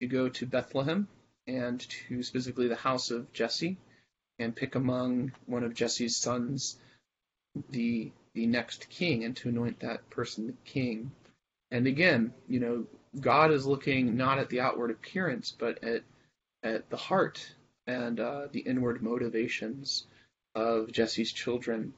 to 0.00 0.06
go 0.06 0.28
to 0.30 0.46
Bethlehem 0.46 1.06
and 1.46 1.80
to 1.80 2.22
specifically 2.22 2.68
the 2.68 2.76
house 2.76 3.10
of 3.10 3.32
Jesse 3.32 3.76
and 4.38 4.56
pick 4.56 4.74
among 4.74 5.32
one 5.46 5.62
of 5.64 5.74
Jesse's 5.74 6.16
sons 6.16 6.78
the 7.70 8.10
the 8.32 8.46
next 8.46 8.88
king 8.88 9.22
and 9.24 9.36
to 9.36 9.48
anoint 9.48 9.80
that 9.80 10.08
person 10.10 10.46
the 10.46 10.54
king. 10.64 11.12
And 11.70 11.86
again, 11.86 12.32
you 12.48 12.58
know, 12.58 12.86
God 13.20 13.52
is 13.52 13.66
looking 13.66 14.16
not 14.16 14.38
at 14.38 14.48
the 14.48 14.60
outward 14.60 14.90
appearance, 14.90 15.54
but 15.56 15.84
at 15.84 16.02
at 16.62 16.88
the 16.88 16.96
heart 16.96 17.54
and 17.86 18.20
uh, 18.20 18.48
the 18.52 18.60
inward 18.60 19.02
motivations 19.02 20.06
of 20.54 20.92
Jesse's 20.92 21.32
children. 21.32 21.94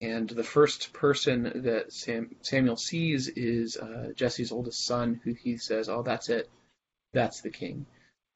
And 0.00 0.28
the 0.28 0.44
first 0.44 0.92
person 0.92 1.62
that 1.64 1.92
Sam, 1.92 2.36
Samuel 2.42 2.76
sees 2.76 3.28
is 3.28 3.76
uh, 3.76 4.12
Jesse's 4.14 4.52
oldest 4.52 4.84
son, 4.86 5.20
who 5.24 5.34
he 5.34 5.56
says, 5.56 5.88
"Oh, 5.88 6.02
that's 6.02 6.28
it, 6.28 6.48
that's 7.12 7.40
the 7.40 7.50
king." 7.50 7.86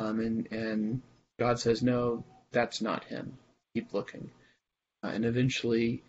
Um, 0.00 0.18
and 0.20 0.48
and 0.50 1.02
God 1.38 1.60
says, 1.60 1.82
"No, 1.82 2.24
that's 2.50 2.82
not 2.82 3.04
him. 3.04 3.38
Keep 3.74 3.94
looking." 3.94 4.30
Uh, 5.04 5.08
and 5.08 5.24
eventually, 5.24 6.02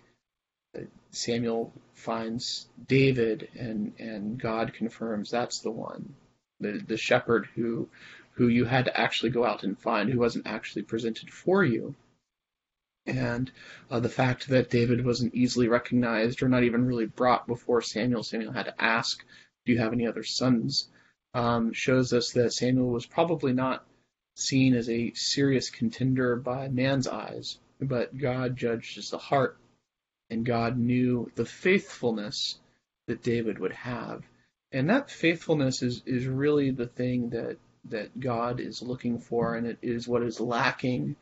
Samuel 1.12 1.72
finds 1.94 2.68
David, 2.88 3.50
and 3.54 3.94
and 4.00 4.40
God 4.40 4.74
confirms 4.74 5.30
that's 5.30 5.60
the 5.60 5.72
one, 5.72 6.16
the 6.60 6.72
the 6.80 6.98
shepherd 6.98 7.48
who 7.54 7.90
who 8.34 8.48
you 8.48 8.66
had 8.66 8.86
to 8.86 9.00
actually 9.00 9.30
go 9.30 9.46
out 9.46 9.64
and 9.64 9.78
find, 9.78 10.10
who 10.10 10.20
wasn't 10.20 10.48
actually 10.48 10.84
presented 10.84 11.32
for 11.32 11.64
you. 11.64 11.96
And 13.06 13.52
uh, 13.92 14.00
the 14.00 14.10
fact 14.10 14.48
that 14.48 14.70
David 14.70 15.06
wasn't 15.06 15.36
easily 15.36 15.68
recognized 15.68 16.42
or 16.42 16.50
not 16.50 16.64
even 16.64 16.86
really 16.86 17.06
brought 17.06 17.48
before 17.48 17.82
Samuel, 17.82 18.24
Samuel 18.24 18.54
had 18.54 18.66
to 18.66 18.82
ask, 18.82 19.24
"Do 19.66 19.74
you 19.74 19.80
have 19.80 19.94
any 19.94 20.08
other 20.08 20.24
sons?" 20.24 20.88
Um, 21.34 21.74
shows 21.74 22.14
us 22.14 22.32
that 22.32 22.54
Samuel 22.54 22.90
was 22.90 23.06
probably 23.06 23.54
not 23.54 23.86
seen 24.36 24.74
as 24.74 24.90
a 24.90 25.14
serious 25.14 25.70
contender 25.70 26.36
by 26.36 26.68
man's 26.70 27.08
eyes, 27.08 27.60
but 27.80 28.18
God 28.18 28.56
judged 28.56 29.12
the 29.12 29.18
heart 29.18 29.58
and 30.30 30.46
God 30.46 30.78
knew 30.78 31.32
the 31.36 31.46
faithfulness 31.46 32.60
that 33.08 33.24
David 33.24 33.60
would 33.60 33.74
have. 33.74 34.24
And 34.72 34.90
that 34.90 35.12
faithfulness 35.12 35.84
is, 35.84 36.02
is 36.06 36.26
really 36.26 36.72
the 36.72 36.88
thing 36.88 37.30
that, 37.30 37.58
that 37.90 38.20
God 38.20 38.60
is 38.60 38.82
looking 38.82 39.20
for, 39.20 39.56
and 39.56 39.68
it 39.68 39.80
is 39.82 40.08
what 40.08 40.24
is 40.24 40.40
lacking 40.40 41.16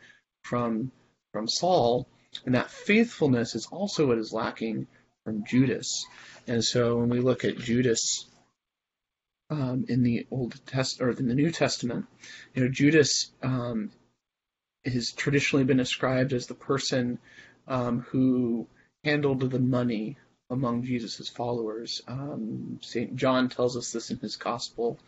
from, 0.43 0.91
from 1.31 1.47
Saul. 1.47 2.07
And 2.45 2.55
that 2.55 2.71
faithfulness 2.71 3.55
is 3.55 3.67
also 3.71 4.07
what 4.07 4.17
is 4.17 4.31
lacking 4.31 4.87
from 5.25 5.43
Judas. 5.45 6.05
And 6.47 6.63
so 6.63 6.97
when 6.97 7.09
we 7.09 7.19
look 7.19 7.43
at 7.45 7.57
Judas 7.57 8.25
um, 9.49 9.85
in 9.89 10.03
the 10.03 10.27
Old 10.31 10.59
Test 10.65 11.01
or 11.01 11.11
in 11.11 11.27
the 11.27 11.35
New 11.35 11.51
Testament, 11.51 12.05
you 12.53 12.63
know, 12.63 12.69
Judas 12.69 13.31
um, 13.43 13.91
has 14.85 15.11
traditionally 15.11 15.65
been 15.65 15.77
described 15.77 16.33
as 16.33 16.47
the 16.47 16.53
person 16.53 17.19
um, 17.67 17.99
who 17.99 18.67
handled 19.03 19.51
the 19.51 19.59
money 19.59 20.17
among 20.49 20.83
Jesus' 20.83 21.29
followers. 21.29 22.01
Um, 22.07 22.79
Saint 22.81 23.15
John 23.15 23.49
tells 23.49 23.77
us 23.77 23.91
this 23.91 24.11
in 24.11 24.19
his 24.19 24.35
gospel 24.35 24.99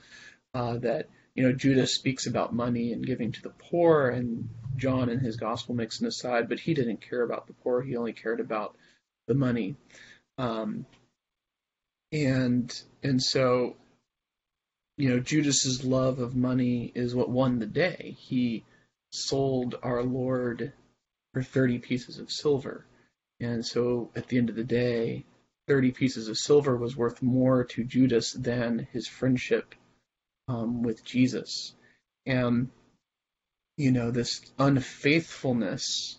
uh, 0.54 0.78
that 0.78 1.08
you 1.36 1.44
know 1.44 1.54
Judas 1.54 1.94
speaks 1.94 2.28
about 2.28 2.54
money 2.54 2.94
and 2.94 3.06
giving 3.06 3.32
to 3.32 3.42
the 3.42 3.50
poor, 3.50 4.10
and 4.10 4.50
John 4.76 5.10
in 5.10 5.20
his 5.20 5.38
gospel 5.38 5.76
makes 5.76 6.00
an 6.00 6.08
aside, 6.08 6.50
but 6.50 6.60
he 6.60 6.74
didn't 6.74 7.02
care 7.02 7.24
about 7.24 7.48
the 7.48 7.54
poor; 7.54 7.82
he 7.82 7.96
only 7.96 8.14
cared 8.14 8.40
about 8.40 8.76
the 9.28 9.34
money. 9.34 9.76
Um, 10.38 10.86
and 12.12 12.84
and 13.02 13.22
so 13.22 13.76
you 14.98 15.10
know 15.10 15.20
Judas's 15.20 15.84
love 15.84 16.20
of 16.20 16.36
money 16.36 16.92
is 16.94 17.16
what 17.16 17.30
won 17.30 17.60
the 17.60 17.66
day. 17.66 18.16
He 18.20 18.64
sold 19.12 19.76
our 19.84 20.04
Lord 20.04 20.74
for 21.34 21.44
30 21.44 21.80
pieces 21.80 22.20
of 22.20 22.32
silver. 22.32 22.86
And 23.40 23.66
so 23.66 24.12
at 24.16 24.28
the 24.28 24.38
end 24.38 24.50
of 24.50 24.56
the 24.56 24.64
day, 24.64 25.26
30 25.68 25.92
pieces 25.92 26.28
of 26.28 26.38
silver 26.38 26.78
was 26.78 26.96
worth 26.96 27.22
more 27.22 27.64
to 27.66 27.84
Judas 27.84 28.34
than 28.34 28.88
his 28.92 29.08
friendship 29.08 29.76
um, 30.48 30.84
with 30.84 31.04
Jesus. 31.04 31.74
And, 32.26 32.70
you 33.78 33.92
know, 33.92 34.12
this 34.12 34.42
unfaithfulness 34.58 36.18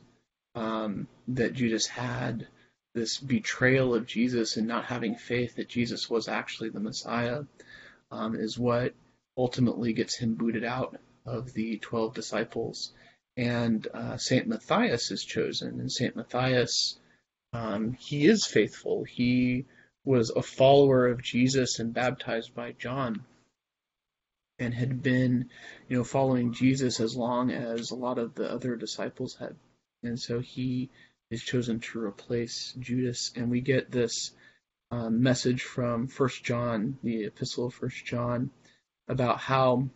um, 0.54 1.08
that 1.28 1.54
Judas 1.54 1.86
had, 1.86 2.46
this 2.94 3.18
betrayal 3.18 3.94
of 3.94 4.06
Jesus 4.06 4.56
and 4.56 4.68
not 4.68 4.84
having 4.84 5.16
faith 5.16 5.56
that 5.56 5.68
Jesus 5.68 6.08
was 6.08 6.28
actually 6.28 6.70
the 6.70 6.80
Messiah, 6.80 7.42
um, 8.10 8.34
is 8.36 8.58
what 8.58 8.94
ultimately 9.36 9.92
gets 9.92 10.16
him 10.16 10.34
booted 10.34 10.64
out 10.64 10.96
of 11.26 11.52
the 11.54 11.78
12 11.78 12.14
disciples. 12.14 12.92
And 13.36 13.86
uh, 13.92 14.16
St. 14.16 14.46
Matthias 14.46 15.10
is 15.10 15.24
chosen, 15.24 15.80
and 15.80 15.90
St. 15.90 16.14
Matthias 16.14 16.98
um, 17.54 17.92
he 17.92 18.26
is 18.26 18.44
faithful. 18.46 19.04
He 19.04 19.66
was 20.04 20.30
a 20.30 20.42
follower 20.42 21.06
of 21.06 21.22
Jesus 21.22 21.78
and 21.78 21.94
baptized 21.94 22.52
by 22.52 22.72
John 22.72 23.24
and 24.58 24.72
had 24.72 25.02
been, 25.02 25.50
you 25.88 25.96
know, 25.96 26.04
following 26.04 26.52
Jesus 26.52 27.00
as 27.00 27.16
long 27.16 27.50
as 27.50 27.90
a 27.90 27.96
lot 27.96 28.18
of 28.18 28.34
the 28.34 28.50
other 28.50 28.76
disciples 28.76 29.36
had. 29.38 29.56
And 30.02 30.18
so 30.20 30.40
he 30.40 30.90
is 31.30 31.42
chosen 31.42 31.80
to 31.80 32.00
replace 32.00 32.74
Judas. 32.78 33.32
And 33.34 33.50
we 33.50 33.60
get 33.60 33.90
this 33.90 34.32
um, 34.90 35.22
message 35.22 35.62
from 35.62 36.06
First 36.06 36.44
John, 36.44 36.98
the 37.02 37.24
epistle 37.24 37.66
of 37.66 37.74
First 37.74 38.04
John, 38.04 38.50
about 39.08 39.38
how 39.38 39.88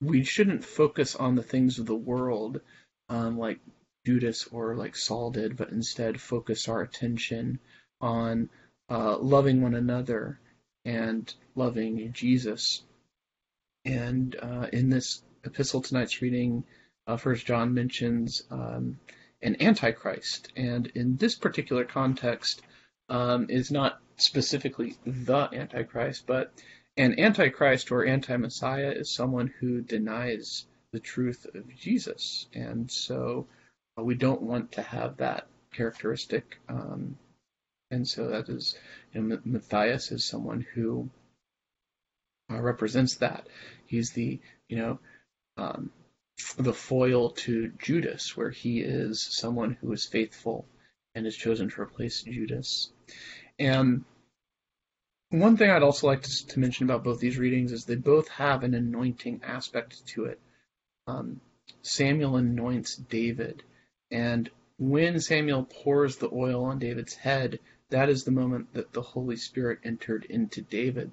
we 0.00 0.24
shouldn't 0.24 0.64
focus 0.64 1.16
on 1.16 1.34
the 1.34 1.42
things 1.42 1.78
of 1.78 1.86
the 1.86 1.94
world, 1.94 2.60
um, 3.08 3.38
like 3.38 3.60
Judas 4.04 4.46
or 4.52 4.76
like 4.76 4.94
Saul 4.94 5.30
did, 5.30 5.56
but 5.56 5.70
instead 5.70 6.20
focus 6.20 6.68
our 6.68 6.82
attention 6.82 7.58
on 8.00 8.50
uh, 8.90 9.16
loving 9.18 9.62
one 9.62 9.74
another 9.74 10.38
and 10.84 11.32
loving 11.54 12.12
Jesus. 12.12 12.82
And 13.86 14.36
uh, 14.40 14.66
in 14.72 14.90
this 14.90 15.22
epistle 15.44 15.80
tonight's 15.80 16.20
reading, 16.20 16.64
uh, 17.06 17.16
First 17.16 17.46
John 17.46 17.72
mentions 17.72 18.42
um, 18.50 18.98
an 19.42 19.62
antichrist, 19.62 20.52
and 20.56 20.86
in 20.94 21.16
this 21.16 21.34
particular 21.36 21.84
context, 21.84 22.62
um, 23.08 23.46
is 23.48 23.70
not 23.70 24.00
specifically 24.16 24.96
the 25.04 25.48
antichrist, 25.52 26.26
but 26.26 26.52
an 26.96 27.20
Antichrist 27.20 27.92
or 27.92 28.06
anti 28.06 28.36
Messiah 28.36 28.90
is 28.90 29.14
someone 29.14 29.52
who 29.60 29.82
denies 29.82 30.64
the 30.92 31.00
truth 31.00 31.46
of 31.54 31.76
Jesus. 31.76 32.46
And 32.54 32.90
so 32.90 33.46
uh, 33.98 34.02
we 34.02 34.14
don't 34.14 34.40
want 34.42 34.72
to 34.72 34.82
have 34.82 35.18
that 35.18 35.46
characteristic. 35.74 36.58
Um, 36.68 37.18
and 37.90 38.08
so 38.08 38.28
that 38.28 38.48
is, 38.48 38.78
you 39.12 39.20
know, 39.20 39.38
Matthias 39.44 40.10
is 40.10 40.24
someone 40.24 40.66
who 40.74 41.10
uh, 42.50 42.60
represents 42.60 43.16
that. 43.16 43.46
He's 43.86 44.10
the, 44.10 44.40
you 44.68 44.76
know, 44.76 44.98
um, 45.56 45.90
the 46.58 46.72
foil 46.72 47.30
to 47.30 47.72
Judas, 47.78 48.36
where 48.36 48.50
he 48.50 48.80
is 48.80 49.26
someone 49.30 49.76
who 49.80 49.92
is 49.92 50.06
faithful 50.06 50.66
and 51.14 51.26
is 51.26 51.36
chosen 51.36 51.70
to 51.70 51.80
replace 51.80 52.22
Judas. 52.22 52.90
And 53.58 54.04
one 55.30 55.56
thing 55.56 55.70
I'd 55.70 55.82
also 55.82 56.06
like 56.06 56.22
to, 56.22 56.46
to 56.48 56.60
mention 56.60 56.84
about 56.84 57.04
both 57.04 57.20
these 57.20 57.38
readings 57.38 57.72
is 57.72 57.84
they 57.84 57.96
both 57.96 58.28
have 58.28 58.62
an 58.62 58.74
anointing 58.74 59.40
aspect 59.44 60.06
to 60.08 60.26
it. 60.26 60.40
Um, 61.06 61.40
Samuel 61.82 62.36
anoints 62.36 62.96
David, 62.96 63.62
and 64.10 64.50
when 64.78 65.20
Samuel 65.20 65.64
pours 65.64 66.16
the 66.16 66.30
oil 66.32 66.64
on 66.64 66.78
David's 66.78 67.14
head, 67.14 67.60
that 67.90 68.08
is 68.08 68.24
the 68.24 68.30
moment 68.30 68.74
that 68.74 68.92
the 68.92 69.02
Holy 69.02 69.36
Spirit 69.36 69.80
entered 69.84 70.26
into 70.28 70.60
David. 70.60 71.10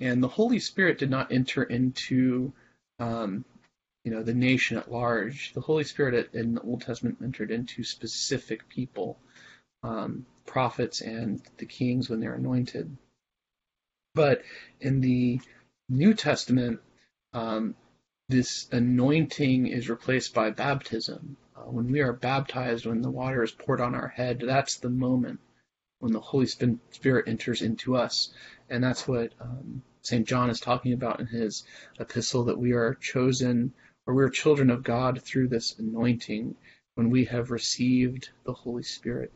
And 0.00 0.22
the 0.22 0.28
Holy 0.28 0.58
Spirit 0.58 0.98
did 0.98 1.10
not 1.10 1.30
enter 1.30 1.62
into 1.62 2.52
um, 2.98 3.44
you 4.04 4.10
know 4.10 4.22
the 4.22 4.34
nation 4.34 4.78
at 4.78 4.90
large. 4.90 5.52
The 5.52 5.60
Holy 5.60 5.84
Spirit 5.84 6.30
in 6.34 6.54
the 6.54 6.62
Old 6.62 6.82
Testament 6.82 7.18
entered 7.22 7.50
into 7.50 7.84
specific 7.84 8.68
people, 8.68 9.18
um, 9.82 10.26
prophets 10.46 11.00
and 11.00 11.42
the 11.58 11.66
kings 11.66 12.08
when 12.08 12.20
they're 12.20 12.34
anointed. 12.34 12.96
But 14.14 14.42
in 14.80 15.00
the 15.00 15.40
New 15.88 16.14
Testament, 16.14 16.80
um, 17.32 17.76
this 18.28 18.68
anointing 18.72 19.66
is 19.66 19.90
replaced 19.90 20.34
by 20.34 20.50
baptism. 20.50 21.36
Uh, 21.56 21.62
when 21.62 21.90
we 21.92 22.00
are 22.00 22.12
baptized, 22.12 22.86
when 22.86 23.02
the 23.02 23.10
water 23.10 23.42
is 23.42 23.52
poured 23.52 23.80
on 23.80 23.94
our 23.94 24.08
head, 24.08 24.40
that's 24.44 24.76
the 24.78 24.90
moment 24.90 25.40
when 25.98 26.12
the 26.12 26.20
Holy 26.20 26.46
Spirit 26.46 27.28
enters 27.28 27.60
into 27.62 27.96
us. 27.96 28.32
And 28.68 28.82
that's 28.82 29.06
what 29.06 29.32
um, 29.40 29.82
St. 30.02 30.26
John 30.26 30.50
is 30.50 30.60
talking 30.60 30.92
about 30.92 31.20
in 31.20 31.26
his 31.26 31.64
epistle 31.98 32.44
that 32.44 32.58
we 32.58 32.72
are 32.72 32.94
chosen 32.94 33.72
or 34.06 34.14
we 34.14 34.24
are 34.24 34.30
children 34.30 34.70
of 34.70 34.82
God 34.82 35.22
through 35.22 35.48
this 35.48 35.78
anointing 35.78 36.56
when 36.94 37.10
we 37.10 37.24
have 37.26 37.50
received 37.50 38.30
the 38.44 38.52
Holy 38.52 38.82
Spirit. 38.82 39.32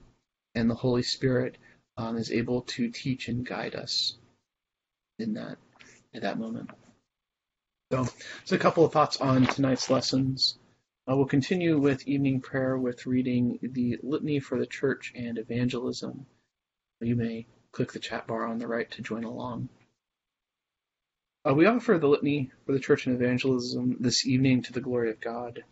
And 0.54 0.70
the 0.70 0.74
Holy 0.74 1.02
Spirit 1.02 1.58
um, 1.96 2.16
is 2.16 2.30
able 2.30 2.62
to 2.62 2.90
teach 2.90 3.28
and 3.28 3.44
guide 3.44 3.74
us 3.74 4.16
in 5.18 5.34
that 5.34 5.58
at 6.14 6.22
that 6.22 6.38
moment. 6.38 6.70
So, 7.92 8.04
just 8.40 8.52
a 8.52 8.58
couple 8.58 8.84
of 8.84 8.92
thoughts 8.92 9.20
on 9.20 9.46
tonight's 9.46 9.90
lessons. 9.90 10.58
Uh, 11.08 11.16
we'll 11.16 11.26
continue 11.26 11.78
with 11.78 12.08
evening 12.08 12.40
prayer 12.40 12.78
with 12.78 13.06
reading 13.06 13.58
the 13.62 13.98
Litany 14.02 14.40
for 14.40 14.58
the 14.58 14.66
Church 14.66 15.12
and 15.14 15.38
Evangelism. 15.38 16.26
You 17.00 17.14
may 17.14 17.46
click 17.72 17.92
the 17.92 17.98
chat 17.98 18.26
bar 18.26 18.46
on 18.46 18.58
the 18.58 18.66
right 18.66 18.90
to 18.92 19.02
join 19.02 19.24
along. 19.24 19.68
Uh, 21.46 21.52
we 21.52 21.66
offer 21.66 21.98
the 21.98 22.08
litany 22.08 22.50
for 22.64 22.72
the 22.72 22.80
church 22.80 23.06
and 23.06 23.14
evangelism 23.14 23.98
this 24.00 24.26
evening 24.26 24.62
to 24.62 24.72
the 24.72 24.80
glory 24.80 25.10
of 25.10 25.20
God 25.20 25.62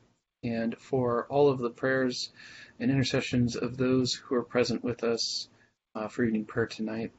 and 0.45 0.77
for 0.77 1.27
all 1.31 1.49
of 1.49 1.61
the 1.61 1.71
prayers 1.71 2.31
and 2.79 2.91
intercessions 2.91 3.57
of 3.57 3.79
those 3.79 4.13
who 4.13 4.35
are 4.35 4.43
present 4.43 4.85
with 4.85 5.03
us 5.03 5.49
uh, 5.95 6.09
for 6.09 6.25
evening 6.25 6.45
prayer 6.45 6.67
tonight. 6.67 7.13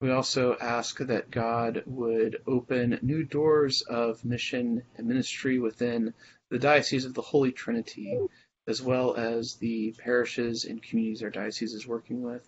We 0.00 0.10
also 0.10 0.56
ask 0.60 0.98
that 0.98 1.30
God 1.30 1.84
would 1.86 2.38
open 2.48 2.98
new 3.00 3.22
doors 3.22 3.82
of 3.82 4.24
mission 4.24 4.82
and 4.96 5.06
ministry 5.06 5.60
within 5.60 6.14
the 6.50 6.58
Diocese 6.58 7.04
of 7.04 7.14
the 7.14 7.22
Holy 7.22 7.52
Trinity, 7.52 8.18
as 8.66 8.82
well 8.82 9.14
as 9.14 9.54
the 9.54 9.94
parishes 9.98 10.64
and 10.64 10.82
communities 10.82 11.22
our 11.22 11.30
diocese 11.30 11.74
is 11.74 11.86
working 11.86 12.22
with. 12.22 12.44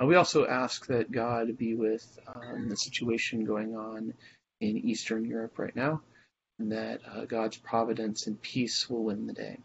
Uh, 0.00 0.06
we 0.06 0.14
also 0.14 0.46
ask 0.46 0.86
that 0.86 1.12
God 1.12 1.58
be 1.58 1.74
with 1.74 2.18
um, 2.34 2.70
the 2.70 2.76
situation 2.76 3.44
going 3.44 3.76
on 3.76 4.14
in 4.60 4.76
Eastern 4.78 5.24
Europe 5.24 5.58
right 5.58 5.74
now, 5.76 6.02
and 6.58 6.72
that 6.72 7.00
uh, 7.06 7.24
God's 7.24 7.56
providence 7.56 8.26
and 8.26 8.40
peace 8.40 8.88
will 8.88 9.04
win 9.04 9.26
the 9.26 9.32
day. 9.32 9.58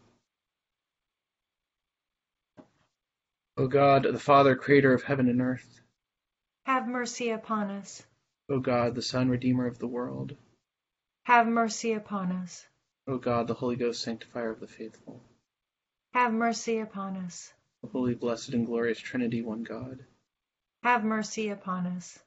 O 3.56 3.66
God, 3.66 4.04
the 4.04 4.18
Father, 4.18 4.56
creator 4.56 4.94
of 4.94 5.02
heaven 5.02 5.28
and 5.28 5.40
earth, 5.40 5.80
have 6.64 6.88
mercy 6.88 7.30
upon 7.30 7.70
us. 7.70 8.02
O 8.48 8.60
God, 8.60 8.94
the 8.94 9.02
Son, 9.02 9.28
redeemer 9.28 9.66
of 9.66 9.78
the 9.78 9.86
world, 9.86 10.36
have 11.24 11.46
mercy 11.46 11.92
upon 11.92 12.32
us. 12.32 12.66
O 13.06 13.18
God, 13.18 13.46
the 13.48 13.54
Holy 13.54 13.76
Ghost, 13.76 14.02
sanctifier 14.02 14.50
of 14.50 14.60
the 14.60 14.66
faithful, 14.66 15.22
have 16.14 16.32
mercy 16.32 16.78
upon 16.78 17.16
us. 17.16 17.52
The 17.82 17.88
holy, 17.88 18.14
blessed, 18.14 18.50
and 18.50 18.66
glorious 18.66 18.98
Trinity, 18.98 19.42
one 19.42 19.64
God, 19.64 20.04
have 20.82 21.04
mercy 21.04 21.48
upon 21.48 21.86
us. 21.86 22.18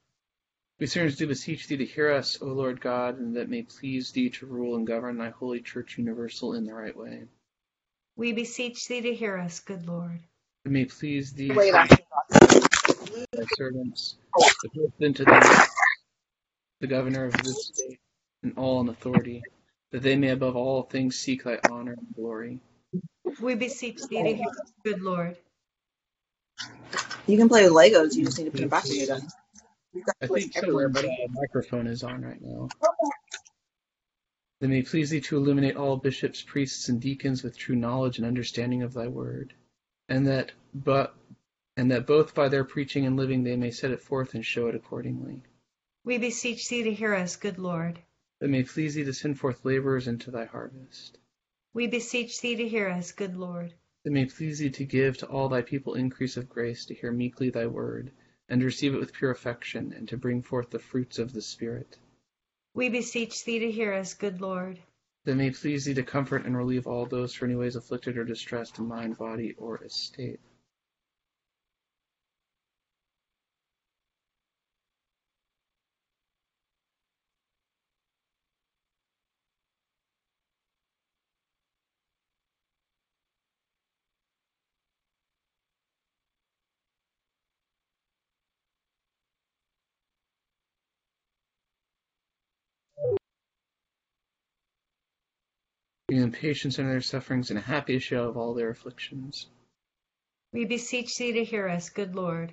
We 0.78 0.86
sinners 0.86 1.16
do 1.16 1.26
beseech 1.26 1.68
thee 1.68 1.78
to 1.78 1.86
hear 1.86 2.12
us, 2.12 2.42
O 2.42 2.46
Lord 2.46 2.82
God, 2.82 3.18
and 3.18 3.36
that 3.36 3.48
may 3.48 3.62
please 3.62 4.12
thee 4.12 4.28
to 4.30 4.46
rule 4.46 4.76
and 4.76 4.86
govern 4.86 5.16
thy 5.16 5.30
holy 5.30 5.60
church 5.60 5.96
universal 5.96 6.52
in 6.52 6.64
the 6.64 6.74
right 6.74 6.96
way. 6.96 7.24
We 8.16 8.32
beseech 8.34 8.86
thee 8.86 9.00
to 9.00 9.14
hear 9.14 9.38
us, 9.38 9.60
good 9.60 9.86
Lord. 9.86 10.20
It 10.66 10.72
may 10.72 10.84
please 10.84 11.32
thee 11.32 11.50
Wait, 11.50 11.72
thy 11.72 13.44
servants 13.54 14.16
to 14.36 14.68
put 14.68 14.92
into 15.00 15.24
thee 15.24 15.40
the 16.80 16.86
governor 16.86 17.24
of 17.24 17.32
this 17.42 17.68
state 17.68 17.98
and 18.42 18.52
all 18.58 18.80
in 18.80 18.88
authority, 18.90 19.42
that 19.92 20.02
they 20.02 20.16
may 20.16 20.28
above 20.28 20.56
all 20.56 20.82
things 20.82 21.16
seek 21.18 21.44
thy 21.44 21.58
honor 21.70 21.92
and 21.92 22.14
glory. 22.14 22.60
We 23.40 23.54
beseech 23.54 24.06
thee 24.08 24.22
to 24.22 24.34
hear 24.34 24.48
us, 24.48 24.72
good 24.84 25.00
Lord. 25.00 25.38
You 27.26 27.38
can 27.38 27.48
play 27.48 27.64
with 27.64 27.72
Legos, 27.72 28.14
you 28.14 28.26
just 28.26 28.38
need 28.38 28.44
to 28.44 28.50
put 28.50 28.60
them 28.60 28.68
back 28.68 28.84
together. 28.84 29.22
I 30.22 30.26
think 30.26 30.56
everywhere, 30.56 30.88
but 30.88 31.02
the 31.02 31.10
uh, 31.10 31.28
microphone 31.30 31.86
is 31.86 32.02
on 32.02 32.22
right 32.22 32.40
now. 32.40 32.68
That 34.60 34.68
may 34.68 34.82
please 34.82 35.10
thee 35.10 35.20
to 35.22 35.36
illuminate 35.36 35.76
all 35.76 35.96
bishops, 35.96 36.42
priests, 36.42 36.88
and 36.88 37.00
deacons 37.00 37.42
with 37.42 37.58
true 37.58 37.76
knowledge 37.76 38.18
and 38.18 38.26
understanding 38.26 38.82
of 38.82 38.94
thy 38.94 39.06
word, 39.06 39.54
and 40.08 40.26
that 40.26 40.52
but 40.74 41.14
and 41.76 41.90
that 41.90 42.06
both 42.06 42.34
by 42.34 42.48
their 42.48 42.64
preaching 42.64 43.04
and 43.04 43.16
living 43.16 43.44
they 43.44 43.56
may 43.56 43.70
set 43.70 43.90
it 43.90 44.00
forth 44.00 44.34
and 44.34 44.44
show 44.44 44.66
it 44.68 44.74
accordingly. 44.74 45.42
We 46.04 46.18
beseech 46.18 46.68
thee 46.68 46.84
to 46.84 46.92
hear 46.94 47.14
us, 47.14 47.36
good 47.36 47.58
Lord. 47.58 47.98
That 48.40 48.48
may 48.48 48.62
please 48.62 48.94
thee 48.94 49.04
to 49.04 49.12
send 49.12 49.38
forth 49.38 49.64
laborers 49.64 50.08
into 50.08 50.30
thy 50.30 50.46
harvest. 50.46 51.18
We 51.74 51.86
beseech 51.86 52.40
thee 52.40 52.56
to 52.56 52.68
hear 52.68 52.88
us, 52.88 53.12
good 53.12 53.36
Lord. 53.36 53.74
That 54.04 54.12
may 54.12 54.24
please 54.24 54.58
thee 54.58 54.70
to 54.70 54.84
give 54.84 55.18
to 55.18 55.26
all 55.26 55.48
thy 55.48 55.62
people 55.62 55.94
increase 55.94 56.36
of 56.36 56.48
grace 56.48 56.86
to 56.86 56.94
hear 56.94 57.12
meekly 57.12 57.50
thy 57.50 57.66
word 57.66 58.12
and 58.48 58.62
receive 58.62 58.94
it 58.94 59.00
with 59.00 59.12
pure 59.12 59.30
affection, 59.30 59.92
and 59.92 60.08
to 60.08 60.16
bring 60.16 60.42
forth 60.42 60.70
the 60.70 60.78
fruits 60.78 61.18
of 61.18 61.32
the 61.32 61.42
Spirit. 61.42 61.96
We 62.74 62.88
beseech 62.88 63.44
thee 63.44 63.58
to 63.60 63.70
hear 63.70 63.92
us, 63.92 64.14
good 64.14 64.40
Lord. 64.40 64.78
That 65.24 65.36
may 65.36 65.50
please 65.50 65.84
thee 65.84 65.94
to 65.94 66.02
comfort 66.02 66.44
and 66.44 66.56
relieve 66.56 66.86
all 66.86 67.06
those 67.06 67.34
who 67.34 67.40
for 67.40 67.44
any 67.46 67.56
ways 67.56 67.74
afflicted 67.74 68.16
or 68.16 68.24
distressed 68.24 68.78
in 68.78 68.86
mind, 68.86 69.18
body, 69.18 69.54
or 69.58 69.82
estate. 69.82 70.40
And 96.08 96.32
patience 96.32 96.78
in 96.78 96.86
their 96.86 97.00
sufferings, 97.00 97.50
and 97.50 97.58
a 97.58 97.62
happy 97.62 97.98
show 97.98 98.28
of 98.28 98.36
all 98.36 98.54
their 98.54 98.70
afflictions. 98.70 99.46
We 100.52 100.64
beseech 100.64 101.16
thee 101.16 101.32
to 101.32 101.44
hear 101.44 101.68
us, 101.68 101.88
good 101.90 102.14
Lord. 102.14 102.52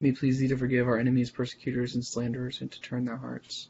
May 0.00 0.10
please 0.10 0.40
thee 0.40 0.48
to 0.48 0.56
forgive 0.56 0.88
our 0.88 0.98
enemies, 0.98 1.30
persecutors, 1.30 1.94
and 1.94 2.04
slanderers, 2.04 2.60
and 2.60 2.72
to 2.72 2.80
turn 2.80 3.04
their 3.04 3.16
hearts. 3.16 3.68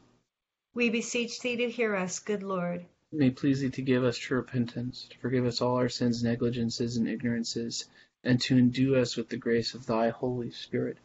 We 0.73 0.89
beseech 0.89 1.41
thee 1.41 1.57
to 1.57 1.69
hear 1.69 1.95
us, 1.95 2.17
good 2.17 2.41
Lord. 2.41 2.85
May 3.11 3.29
please 3.29 3.61
thee 3.61 3.69
to 3.69 3.81
give 3.83 4.03
us 4.03 4.17
true 4.17 4.37
repentance, 4.37 5.07
to 5.11 5.17
forgive 5.19 5.45
us 5.45 5.61
all 5.61 5.75
our 5.75 5.89
sins, 5.89 6.23
negligences, 6.23 6.97
and 6.97 7.07
ignorances, 7.07 7.85
and 8.23 8.41
to 8.41 8.57
endue 8.57 8.95
us 8.95 9.15
with 9.15 9.29
the 9.29 9.37
grace 9.37 9.75
of 9.75 9.85
thy 9.85 10.09
Holy 10.09 10.49
Spirit, 10.49 10.97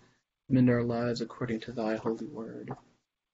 mend 0.49 0.71
our 0.71 0.83
lives 0.83 1.21
according 1.21 1.61
to 1.61 1.73
thy 1.73 1.97
holy 1.97 2.27
word. 2.27 2.71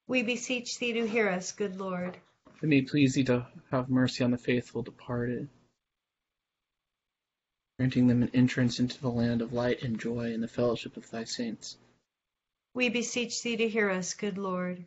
We 0.09 0.25
beseech 0.25 0.79
thee 0.79 0.95
to 0.95 1.07
hear 1.07 1.29
us, 1.29 1.53
good 1.53 1.77
Lord. 1.77 2.19
It 2.63 2.69
may 2.69 2.83
please 2.83 3.15
thee 3.15 3.25
to 3.25 3.47
have 3.71 3.89
mercy 3.89 4.23
on 4.23 4.33
the 4.33 4.37
faithful 4.37 4.83
departed, 4.83 5.49
granting 7.79 8.07
them 8.07 8.23
an 8.23 8.31
entrance 8.35 8.79
into 8.79 9.01
the 9.01 9.09
land 9.09 9.41
of 9.41 9.55
light 9.55 9.83
and 9.83 9.99
joy 9.99 10.33
in 10.33 10.43
the 10.43 10.49
fellowship 10.49 10.99
of 10.99 11.11
thy 11.11 11.25
saints. 11.25 11.79
We 12.75 12.91
beseech 12.91 13.43
thee 13.43 13.57
to 13.57 13.69
hear 13.69 13.89
us, 13.89 14.13
good 14.13 14.37
Lord. 14.37 14.85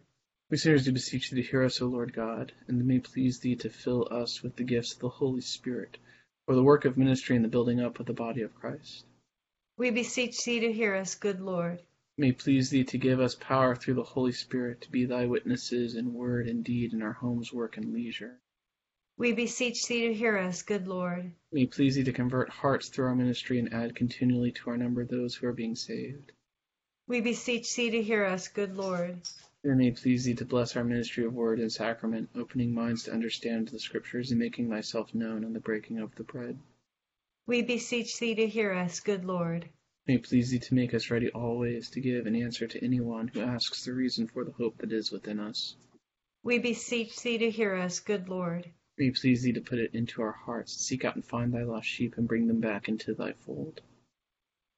We 0.51 0.57
sinners 0.57 0.85
do 0.85 0.91
beseech 0.91 1.31
thee 1.31 1.41
to 1.41 1.49
hear 1.49 1.63
us, 1.63 1.81
O 1.81 1.87
Lord 1.87 2.13
God, 2.13 2.51
and 2.67 2.79
it 2.79 2.85
may 2.85 2.99
please 2.99 3.39
thee 3.39 3.55
to 3.55 3.69
fill 3.71 4.07
us 4.11 4.43
with 4.43 4.55
the 4.55 4.63
gifts 4.63 4.93
of 4.93 4.99
the 4.99 5.09
Holy 5.09 5.41
Spirit 5.41 5.97
for 6.45 6.53
the 6.53 6.63
work 6.63 6.85
of 6.85 6.95
ministry 6.95 7.35
and 7.35 7.43
the 7.43 7.49
building 7.49 7.79
up 7.79 7.99
of 7.99 8.05
the 8.05 8.13
body 8.13 8.43
of 8.43 8.53
Christ. 8.53 9.03
We 9.77 9.89
beseech 9.89 10.45
thee 10.45 10.59
to 10.59 10.71
hear 10.71 10.93
us, 10.93 11.15
good 11.15 11.41
Lord. 11.41 11.81
May 12.15 12.31
please 12.31 12.69
thee 12.69 12.83
to 12.83 12.97
give 12.99 13.19
us 13.19 13.33
power 13.33 13.75
through 13.75 13.95
the 13.95 14.03
Holy 14.03 14.33
Spirit 14.33 14.81
to 14.81 14.91
be 14.91 15.05
thy 15.05 15.25
witnesses 15.25 15.95
in 15.95 16.13
word 16.13 16.47
and 16.47 16.63
deed 16.63 16.93
in 16.93 17.01
our 17.01 17.13
homes, 17.13 17.51
work, 17.51 17.75
and 17.75 17.91
leisure. 17.91 18.39
We 19.17 19.33
beseech 19.33 19.87
thee 19.87 20.07
to 20.07 20.13
hear 20.13 20.37
us, 20.37 20.61
good 20.61 20.87
Lord. 20.87 21.31
May 21.51 21.65
please 21.65 21.95
thee 21.95 22.03
to 22.03 22.13
convert 22.13 22.49
hearts 22.49 22.89
through 22.89 23.05
our 23.05 23.15
ministry 23.15 23.57
and 23.57 23.73
add 23.73 23.95
continually 23.95 24.51
to 24.51 24.69
our 24.69 24.77
number 24.77 25.03
those 25.03 25.33
who 25.33 25.47
are 25.47 25.53
being 25.53 25.75
saved. 25.75 26.31
We 27.07 27.19
beseech 27.19 27.75
thee 27.75 27.89
to 27.89 28.03
hear 28.03 28.25
us, 28.25 28.47
good 28.47 28.77
Lord. 28.77 29.21
It 29.63 29.75
may 29.75 29.89
please 29.89 30.25
thee 30.25 30.35
to 30.35 30.45
bless 30.45 30.75
our 30.75 30.83
ministry 30.83 31.25
of 31.25 31.33
word 31.33 31.59
and 31.59 31.71
sacrament, 31.71 32.29
opening 32.35 32.75
minds 32.75 33.03
to 33.05 33.11
understand 33.11 33.69
the 33.69 33.79
Scriptures 33.79 34.29
and 34.29 34.39
making 34.39 34.69
thyself 34.69 35.15
known 35.15 35.43
in 35.43 35.53
the 35.53 35.59
breaking 35.59 35.97
of 35.97 36.13
the 36.13 36.23
bread. 36.23 36.59
We 37.47 37.63
beseech 37.63 38.19
thee 38.19 38.35
to 38.35 38.47
hear 38.47 38.71
us, 38.71 38.99
good 38.99 39.25
Lord. 39.25 39.67
It 40.05 40.23
please 40.23 40.51
thee 40.51 40.59
to 40.59 40.73
make 40.73 40.93
us 40.93 41.09
ready 41.09 41.29
always 41.29 41.89
to 41.91 42.01
give 42.01 42.25
an 42.25 42.35
answer 42.35 42.67
to 42.67 42.83
any 42.83 42.99
one 42.99 43.29
who 43.29 43.39
asks 43.39 43.85
the 43.85 43.93
reason 43.93 44.27
for 44.27 44.43
the 44.43 44.51
hope 44.51 44.77
that 44.79 44.91
is 44.91 45.13
within 45.13 45.39
us. 45.39 45.77
We 46.43 46.59
beseech 46.59 47.21
thee 47.21 47.37
to 47.37 47.49
hear 47.49 47.73
us, 47.73 48.01
good 48.01 48.27
Lord. 48.27 48.69
May 48.97 49.07
It 49.07 49.15
please 49.15 49.43
thee 49.43 49.53
to 49.53 49.61
put 49.61 49.79
it 49.79 49.95
into 49.95 50.21
our 50.21 50.33
hearts, 50.33 50.73
seek 50.73 51.05
out 51.05 51.15
and 51.15 51.23
find 51.23 51.53
thy 51.53 51.63
lost 51.63 51.87
sheep 51.87 52.17
and 52.17 52.27
bring 52.27 52.47
them 52.47 52.59
back 52.59 52.89
into 52.89 53.13
thy 53.13 53.31
fold. 53.31 53.79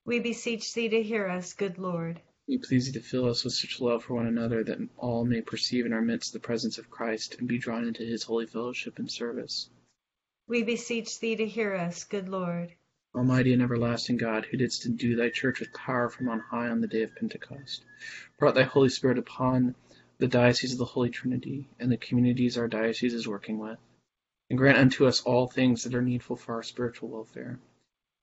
We 0.06 0.20
beseech 0.20 0.72
thee 0.76 0.90
to 0.90 1.02
hear 1.02 1.28
us, 1.28 1.54
good 1.54 1.80
Lord. 1.80 2.22
May 2.48 2.58
it 2.58 2.64
please 2.64 2.86
thee 2.86 3.00
to 3.00 3.04
fill 3.04 3.28
us 3.28 3.44
with 3.44 3.54
such 3.54 3.82
love 3.82 4.04
for 4.04 4.14
one 4.14 4.28
another 4.28 4.64
that 4.64 4.90
all 4.96 5.26
may 5.26 5.42
perceive 5.42 5.88
in 5.88 5.94
our 5.94 6.04
midst 6.04 6.34
the 6.34 6.40
presence 6.40 6.78
of 6.78 6.92
Christ 6.92 7.38
and 7.40 7.48
be 7.48 7.58
drawn 7.58 7.88
into 7.88 8.04
his 8.04 8.22
holy 8.22 8.46
fellowship 8.46 9.00
and 9.00 9.10
service. 9.10 9.72
We 10.48 10.62
beseech 10.62 11.20
thee 11.20 11.36
to 11.36 11.48
hear 11.48 11.74
us, 11.74 12.04
good 12.04 12.30
Lord. 12.30 12.76
Almighty 13.16 13.54
and 13.54 13.62
everlasting 13.62 14.18
God, 14.18 14.46
who 14.46 14.58
didst 14.58 14.86
endue 14.86 15.16
thy 15.16 15.30
church 15.30 15.62
with 15.62 15.72
power 15.72 16.10
from 16.10 16.28
on 16.28 16.42
high 16.42 16.68
on 16.68 16.82
the 16.82 16.88
day 16.88 17.02
of 17.02 17.16
Pentecost, 17.16 17.86
brought 18.38 18.56
thy 18.56 18.64
Holy 18.64 18.90
Spirit 18.90 19.18
upon 19.18 19.74
the 20.18 20.28
diocese 20.28 20.74
of 20.74 20.80
the 20.80 20.84
Holy 20.84 21.10
Trinity 21.10 21.70
and 21.80 21.90
the 21.90 21.96
communities 21.96 22.58
our 22.58 22.68
diocese 22.68 23.14
is 23.14 23.26
working 23.26 23.58
with, 23.58 23.80
and 24.50 24.60
grant 24.60 24.78
unto 24.78 25.06
us 25.06 25.22
all 25.22 25.48
things 25.48 25.86
that 25.86 25.96
are 25.96 26.02
needful 26.02 26.36
for 26.36 26.56
our 26.56 26.62
spiritual 26.64 27.08
welfare. 27.08 27.58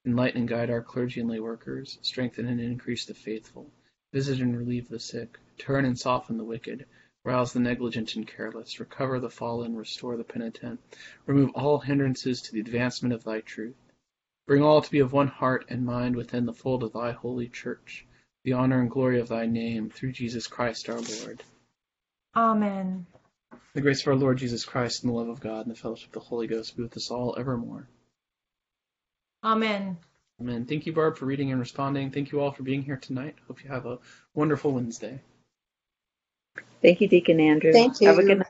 Enlighten 0.05 0.40
and 0.40 0.48
guide 0.48 0.68
our 0.68 0.83
clergy 0.83 1.20
and 1.20 1.31
lay 1.31 1.40
workers, 1.40 1.98
strengthen 2.02 2.46
and 2.46 2.61
increase 2.61 3.07
the 3.07 3.14
faithful, 3.14 3.70
visit 4.12 4.40
and 4.40 4.55
relieve 4.55 4.90
the 4.90 5.00
sick, 5.00 5.38
turn 5.57 5.87
and 5.87 5.98
soften 5.98 6.37
the 6.37 6.44
wicked, 6.44 6.85
rouse 7.24 7.55
the 7.55 7.61
negligent 7.61 8.14
and 8.14 8.26
careless, 8.26 8.78
recover 8.78 9.18
the 9.18 9.31
fallen, 9.31 9.74
restore 9.74 10.18
the 10.18 10.24
penitent, 10.24 10.81
remove 11.24 11.50
all 11.55 11.78
hindrances 11.78 12.42
to 12.42 12.52
the 12.52 12.61
advancement 12.61 13.14
of 13.14 13.24
thy 13.24 13.40
truth. 13.40 13.74
Bring 14.46 14.62
all 14.62 14.83
to 14.83 14.90
be 14.90 14.98
of 14.98 15.12
one 15.12 15.28
heart 15.28 15.66
and 15.68 15.85
mind 15.85 16.16
within 16.16 16.46
the 16.46 16.52
fold 16.52 16.83
of 16.83 16.92
thy 16.92 17.12
holy 17.12 17.48
church, 17.48 18.07
the 18.44 18.55
honor 18.55 18.81
and 18.81 18.90
glory 18.90 19.20
of 19.20 19.28
thy 19.28 19.46
name, 19.46 19.88
through 19.90 20.12
Jesus 20.12 20.46
Christ 20.46 20.88
our 20.88 21.00
Lord. 21.00 21.42
Amen. 22.35 23.07
The 23.74 23.81
grace 23.81 24.02
of 24.02 24.09
our 24.09 24.16
Lord 24.16 24.38
Jesus 24.38 24.64
Christ 24.64 25.02
and 25.02 25.12
the 25.12 25.16
love 25.16 25.28
of 25.28 25.40
God 25.40 25.66
and 25.66 25.74
the 25.74 25.78
fellowship 25.78 26.09
of 26.09 26.14
the 26.14 26.28
Holy 26.28 26.46
Ghost 26.46 26.76
be 26.76 26.83
with 26.83 26.96
us 26.96 27.11
all 27.11 27.37
evermore. 27.38 27.88
Amen. 29.44 29.96
Amen. 30.40 30.66
Thank 30.66 30.87
you, 30.87 30.92
Barb, 30.92 31.16
for 31.16 31.26
reading 31.26 31.52
and 31.52 31.61
responding. 31.61 32.11
Thank 32.11 32.33
you 32.33 32.40
all 32.40 32.50
for 32.50 32.64
being 32.64 32.83
here 32.83 32.96
tonight. 32.96 33.37
Hope 33.46 33.62
you 33.62 33.70
have 33.70 33.87
a 33.87 33.98
wonderful 34.35 34.72
Wednesday. 34.72 35.20
Thank 36.83 37.00
you, 37.00 37.09
Deacon 37.09 37.38
Andrew. 37.38 37.72
Thank 37.72 38.00
you. 38.00 38.09
Have 38.09 38.18
a 38.18 38.22
good 38.24 38.38
night. 38.38 38.41